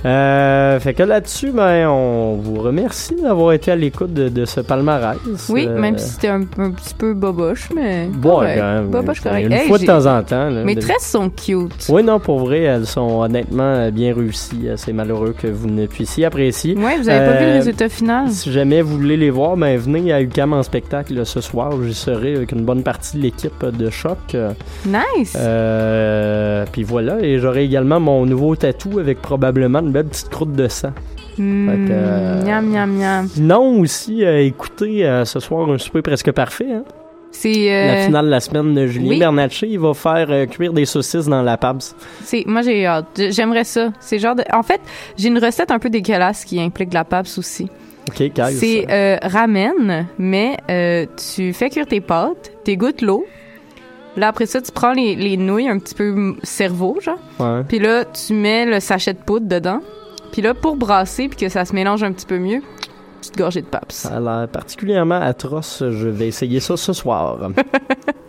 Euh, 0.06 0.80
fait 0.80 0.94
que 0.94 1.04
là-dessus, 1.04 1.52
ben, 1.52 1.88
on 1.88 2.36
vous 2.36 2.56
remercie 2.62 3.16
d'avoir 3.22 3.54
été 3.54 3.72
à 3.72 3.76
l'écoute 3.76 4.14
de, 4.14 4.30
de 4.30 4.46
ce 4.46 4.62
palmarès. 4.62 5.18
Oui, 5.50 5.68
Euh, 5.68 5.80
même 5.80 5.98
si 5.98 6.10
c'était 6.10 6.30
un, 6.30 6.42
un 6.58 6.72
petit 6.72 6.94
peu 6.98 7.14
boboche, 7.14 7.70
mais. 7.76 8.08
Bon, 8.12 8.38
quand 8.40 8.42
même. 8.46 8.88
Boboche, 8.88 9.22
correct. 9.22 9.46
Une 9.46 9.54
Hey, 9.54 9.68
fois 9.68 9.78
de 9.78 9.86
temps 9.86 10.06
en 10.06 10.24
temps. 10.24 10.50
là, 10.50 10.64
Mes 10.64 10.76
de- 10.76 10.82
tresses 10.82 11.10
sont 11.12 11.30
cute. 11.30 11.88
Oui, 11.90 12.04
non, 12.04 12.20
pour 12.20 12.40
vrai, 12.40 12.62
elles 12.62 12.86
sont 12.88 13.22
honnêtement 13.22 13.90
bien 13.92 14.14
réussies. 14.16 14.68
Euh, 14.68 14.74
C'est 14.78 14.94
malheureux 14.94 15.36
que 15.38 15.48
vous 15.48 15.68
ne 15.68 15.86
puissiez 15.86 16.26
apprécier. 16.26 16.76
Ouais, 16.76 16.98
vous 16.98 17.10
avez 17.10 17.26
pas 17.26 17.38
vu 17.40 17.46
le 17.46 17.52
résultat 17.54 17.90
final? 17.90 18.30
Si 18.30 18.52
jamais 18.52 18.82
vous 18.82 18.98
voulez 18.98 19.18
les 19.18 19.30
voir, 19.30 19.58
ben 19.58 19.78
venez 19.78 20.12
à 20.14 20.22
UCAM 20.22 20.54
en 20.54 20.64
spectacle 20.64 21.26
ce 21.26 21.42
soir. 21.42 21.72
J'y 21.84 21.94
serai 21.94 22.36
avec 22.36 22.52
une 22.52 22.64
bonne 22.64 22.84
partie 22.84 23.18
de 23.18 23.22
l'équipe 23.24 23.66
de 23.66 23.90
choc. 23.90 24.36
Nice! 24.86 25.36
puis 26.72 26.84
voilà, 26.84 27.20
et 27.22 27.40
j'aurai 27.40 27.59
également 27.66 28.00
mon 28.00 28.26
nouveau 28.26 28.56
tatou 28.56 29.00
avec 29.00 29.22
probablement 29.22 29.80
une 29.80 29.92
belle 29.92 30.06
petite 30.06 30.30
croûte 30.30 30.54
de 30.54 30.68
sang. 30.68 30.92
Hmm, 31.38 31.70
fait 31.70 31.76
que, 31.78 31.92
euh, 31.92 32.44
Miam, 32.44 32.66
miam, 32.70 32.92
miam. 32.98 33.30
Non, 33.38 33.80
aussi, 33.80 34.26
euh, 34.26 34.44
écoutez, 34.44 35.06
euh, 35.06 35.24
ce 35.26 35.40
soir, 35.40 35.70
un 35.70 35.78
souper 35.78 36.02
presque 36.02 36.32
parfait. 36.32 36.68
hein. 36.72 36.84
C'est. 37.32 37.72
euh, 37.72 37.88
La 37.88 38.06
finale 38.06 38.26
de 38.26 38.32
la 38.32 38.40
semaine 38.40 38.74
de 38.74 38.88
Julien 38.88 39.10
oui. 39.10 39.20
Bernatchez, 39.20 39.68
il 39.68 39.80
va 39.80 39.94
faire 39.94 40.28
euh, 40.32 40.46
cuire 40.48 40.74
des 40.74 40.86
saucisses 40.86 41.28
dans 41.28 41.42
la 41.44 41.58
PABS. 41.58 41.96
C'est, 42.24 42.44
moi, 42.48 42.62
j'ai 42.64 42.86
hâte. 42.86 43.22
J'aimerais 43.30 43.64
ça. 43.64 43.92
C'est 44.00 44.18
genre 44.20 44.36
de, 44.36 44.44
en 44.52 44.64
fait, 44.64 44.82
j'ai 45.18 45.28
une 45.30 45.38
recette 45.38 45.72
un 45.72 45.80
peu 45.80 45.90
dégueulasse 45.90 46.44
qui 46.44 46.60
implique 46.60 46.90
de 46.90 46.96
la 46.96 47.06
PAPS 47.06 47.38
aussi. 47.38 47.70
OK. 48.10 48.32
C'est 48.52 48.88
euh, 48.90 49.18
ramen, 49.22 50.08
mais 50.18 50.58
tu 51.36 51.54
fais 51.54 51.70
cuire 51.70 51.86
tes 51.86 52.02
pâtes, 52.02 52.52
t'égouttes 52.64 53.02
l'eau. 53.04 53.24
Là, 54.18 54.28
après 54.30 54.46
ça, 54.46 54.62
tu 54.62 54.72
prends 54.72 54.94
les, 54.94 55.16
les 55.16 55.38
nouilles 55.38 55.70
un 55.70 55.80
petit 55.80 55.96
peu 55.96 56.36
cerveau, 56.44 56.98
genre. 57.02 57.20
Ouais. 57.40 57.64
Puis 57.68 57.80
là, 57.80 58.06
tu 58.06 58.34
mets 58.34 58.66
le 58.66 58.80
sachet 58.80 59.14
de 59.14 59.20
poudre 59.20 59.48
dedans. 59.48 59.82
Puis 60.32 60.42
là, 60.42 60.54
pour 60.54 60.76
brasser 60.76 61.28
puis 61.28 61.38
que 61.38 61.50
ça 61.50 61.66
se 61.66 61.74
mélange 61.74 62.04
un 62.04 62.12
petit 62.12 62.26
peu 62.26 62.38
mieux, 62.38 62.62
petite 63.20 63.38
gorgée 63.38 63.62
de 63.62 63.68
PAPS. 63.68 63.96
Ça 63.96 64.18
a 64.18 64.20
l'air 64.20 64.48
particulièrement 64.48 65.22
atroce. 65.22 65.84
Je 65.90 66.08
vais 66.08 66.28
essayer 66.28 66.60
ça 66.60 66.78
ce 66.78 66.94
soir. 66.94 67.38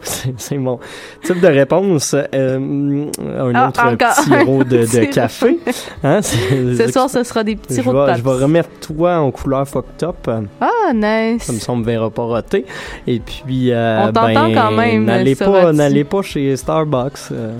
c'est 0.36 0.58
mon 0.58 0.78
type 1.24 1.40
de 1.40 1.46
réponse. 1.46 2.14
Euh, 2.14 3.06
un 3.18 3.54
Ah, 3.54 3.68
autre 3.68 3.84
encore. 3.84 4.14
petit 4.14 4.96
de, 4.98 5.04
café. 5.12 5.58
Hein, 6.02 6.20
Ce 6.22 6.90
soir, 6.92 7.08
ce 7.10 7.22
sera 7.22 7.44
des 7.44 7.56
petits 7.56 7.74
sirops 7.74 7.92
de 7.94 8.06
PAPS. 8.06 8.18
je 8.18 8.24
vais 8.24 8.42
remettre 8.44 8.68
toi 8.80 9.16
en 9.18 9.30
couleur 9.30 9.66
fucked 9.68 10.02
up. 10.02 10.28
Ah, 10.60 10.92
nice. 10.94 11.46
Comme 11.46 11.56
ça, 11.60 11.72
on 11.72 11.76
me 11.76 11.84
verra 11.84 12.10
pas 12.10 12.22
roter. 12.22 12.64
Et 13.06 13.20
puis, 13.20 13.72
euh, 13.72 14.06
On 14.08 14.12
t'entend 14.12 14.48
ben, 14.48 14.54
quand 14.54 14.72
même, 14.72 15.04
N'allez 15.04 15.34
pas, 15.34 15.72
pas 16.04 16.22
chez 16.22 16.56
Starbucks. 16.56 17.30
euh. 17.32 17.52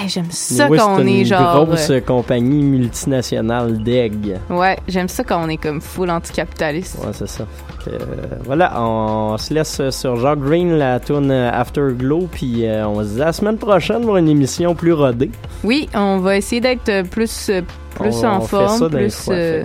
Hey, 0.00 0.08
j'aime 0.08 0.30
ça 0.30 0.68
Oui, 0.68 0.78
quand 0.78 0.94
on 0.94 0.98
c'est 0.98 1.10
est 1.10 1.18
une 1.20 1.24
genre. 1.26 1.64
grosse 1.66 1.90
euh, 1.90 2.00
compagnie 2.00 2.62
multinationale 2.62 3.82
d'egg. 3.82 4.38
Ouais, 4.48 4.76
j'aime 4.86 5.08
ça 5.08 5.24
quand 5.24 5.42
on 5.44 5.48
est 5.48 5.56
comme 5.56 5.80
full 5.80 6.08
anticapitaliste. 6.10 6.98
Ouais, 7.04 7.12
c'est 7.12 7.28
ça. 7.28 7.46
Que, 7.88 7.94
euh, 7.94 8.36
voilà, 8.44 8.80
on 8.82 9.36
se 9.38 9.54
laisse 9.54 9.80
sur 9.90 10.16
Jacques 10.16 10.40
Green, 10.40 10.76
la 10.78 11.00
tune 11.00 11.30
Afterglow, 11.30 12.28
puis 12.30 12.66
euh, 12.66 12.86
on 12.86 13.02
se 13.02 13.14
dit 13.14 13.22
à 13.22 13.26
la 13.26 13.32
semaine 13.32 13.56
prochaine 13.58 14.02
pour 14.02 14.16
une 14.16 14.28
émission 14.28 14.74
plus 14.74 14.92
rodée. 14.92 15.30
Oui, 15.64 15.88
on 15.94 16.18
va 16.18 16.36
essayer 16.36 16.60
d'être 16.60 17.08
plus 17.10 17.50
Plus 17.98 18.22
on, 18.22 18.28
en 18.28 18.36
on 18.38 18.40
forme, 18.42 18.78
ça 18.78 18.88
plus, 18.88 19.14
fois, 19.24 19.34
euh, 19.34 19.62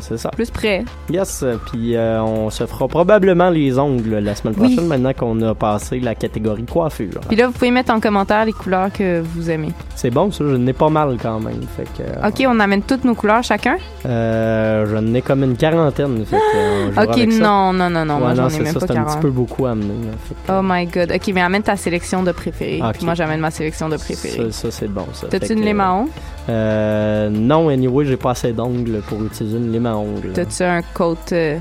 c'est 0.00 0.16
ça. 0.18 0.30
Plus 0.30 0.50
près. 0.50 0.84
Yes, 1.08 1.44
puis 1.70 1.94
euh, 1.94 2.20
on 2.20 2.50
se 2.50 2.66
fera 2.66 2.88
probablement 2.88 3.48
les 3.48 3.78
ongles 3.78 4.18
la 4.18 4.34
semaine 4.34 4.54
Oui. 4.58 4.74
prochaine 4.74 4.88
maintenant 4.88 5.12
qu'on 5.12 5.40
a 5.42 5.54
passé 5.54 6.00
la 6.00 6.16
catégorie 6.16 6.64
coiffure. 6.64 7.20
Puis 7.28 7.36
là, 7.36 7.46
vous 7.46 7.52
pouvez 7.52 7.70
mettre 7.70 7.92
en 7.92 8.00
commentaire 8.00 8.44
les 8.44 8.52
couleurs 8.52 8.92
que 8.92 9.20
vous 9.20 9.50
aimez. 9.50 9.70
C'est 9.94 10.10
bon, 10.10 10.32
ça, 10.32 10.44
je 10.48 10.56
n'ai 10.56 10.72
pas 10.72 10.88
mal 10.88 11.16
quand 11.22 11.38
même. 11.38 11.60
Fait 11.76 11.84
que, 11.96 12.26
OK, 12.26 12.44
on 12.48 12.58
amène 12.58 12.82
toutes 12.82 13.04
nos 13.04 13.14
couleurs 13.14 13.44
chacun? 13.44 13.76
euh, 14.06 14.86
je 14.90 14.96
n'ai 14.96 15.22
comme 15.22 15.44
une 15.44 15.56
quarantaine. 15.56 16.24
Fait 16.24 16.36
que, 16.36 17.04
OK, 17.04 17.32
ça. 17.32 17.38
Non, 17.50 17.72
non, 17.72 17.90
non, 17.90 18.04
non. 18.04 18.14
Ouais, 18.14 18.20
moi, 18.20 18.34
j'en 18.34 18.48
ai 18.48 18.60
même 18.60 18.72
ça, 18.72 18.80
pas 18.80 18.86
c'est 18.86 18.92
un 18.92 19.04
40. 19.04 19.14
petit 19.14 19.22
peu 19.22 19.30
beaucoup 19.30 19.66
à 19.66 19.72
amener. 19.72 19.94
fait 20.24 20.52
Oh 20.52 20.60
my 20.62 20.86
God. 20.86 21.12
OK, 21.12 21.30
mais 21.34 21.40
amène 21.40 21.62
ta 21.62 21.76
sélection 21.76 22.22
de 22.22 22.32
préférés. 22.32 22.80
Puis 22.94 23.04
moi, 23.04 23.14
j'amène 23.14 23.40
ma 23.40 23.50
sélection 23.50 23.88
de 23.88 23.96
préférés. 23.96 24.50
Ça, 24.52 24.62
ça, 24.62 24.70
c'est 24.70 24.88
bon, 24.88 25.06
ça. 25.12 25.26
T'as-tu 25.28 25.52
une 25.54 25.62
lime 25.64 25.80
à 25.80 25.92
ongles? 25.94 26.10
Euh, 26.48 27.28
non, 27.30 27.68
anyway, 27.68 28.04
j'ai 28.06 28.16
pas 28.16 28.30
assez 28.30 28.52
d'ongles 28.52 29.02
pour 29.08 29.22
utiliser 29.24 29.56
une 29.58 29.72
lime 29.72 29.86
à 29.86 29.96
ongles. 29.96 30.32
T'as-tu 30.34 30.62
un 30.62 30.82
coat 30.82 31.16
euh, 31.32 31.58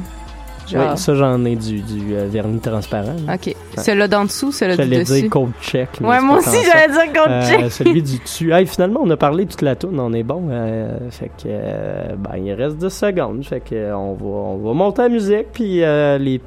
genre... 0.70 0.92
Oui, 0.92 0.98
ça, 0.98 1.16
j'en 1.16 1.44
ai 1.46 1.56
du, 1.56 1.82
du 1.82 2.16
euh, 2.16 2.28
vernis 2.30 2.60
transparent. 2.60 3.16
là. 3.28 3.36
OK. 3.36 3.56
Celui-là 3.78 4.08
d'en 4.08 4.26
dessous, 4.26 4.52
celui-là 4.52 4.78
du 4.78 4.84
J'allais 4.90 5.04
dessus. 5.04 5.22
dire 5.22 5.30
code 5.30 5.50
check. 5.62 5.90
Ouais, 6.02 6.20
moi 6.22 6.38
aussi, 6.38 6.58
j'allais 6.66 6.92
dire 6.94 7.14
code 7.14 7.32
Euh, 7.32 7.42
check. 7.50 7.72
celui 7.72 8.02
du 8.04 8.20
dessus. 8.20 8.52
Hey, 8.52 8.66
finalement, 8.68 9.00
on 9.04 9.10
a 9.10 9.18
parlé 9.18 9.46
toute 9.46 9.62
la 9.62 9.76
tourne, 9.76 10.00
on 10.00 10.14
est 10.14 10.24
bon. 10.24 10.50
euh, 10.52 10.98
fait 11.10 11.32
que, 11.42 12.16
ben, 12.16 12.36
il 12.38 12.54
reste 12.54 12.78
10 12.78 12.90
secondes. 12.90 13.44
Fait 13.46 13.62
que, 13.62 13.94
on 13.94 14.14
va, 14.14 14.26
on 14.26 14.58
va 14.58 14.74
monter 14.74 15.02
la 15.04 15.10
musique, 15.10 15.48
puis 15.54 15.78
les 15.80 16.38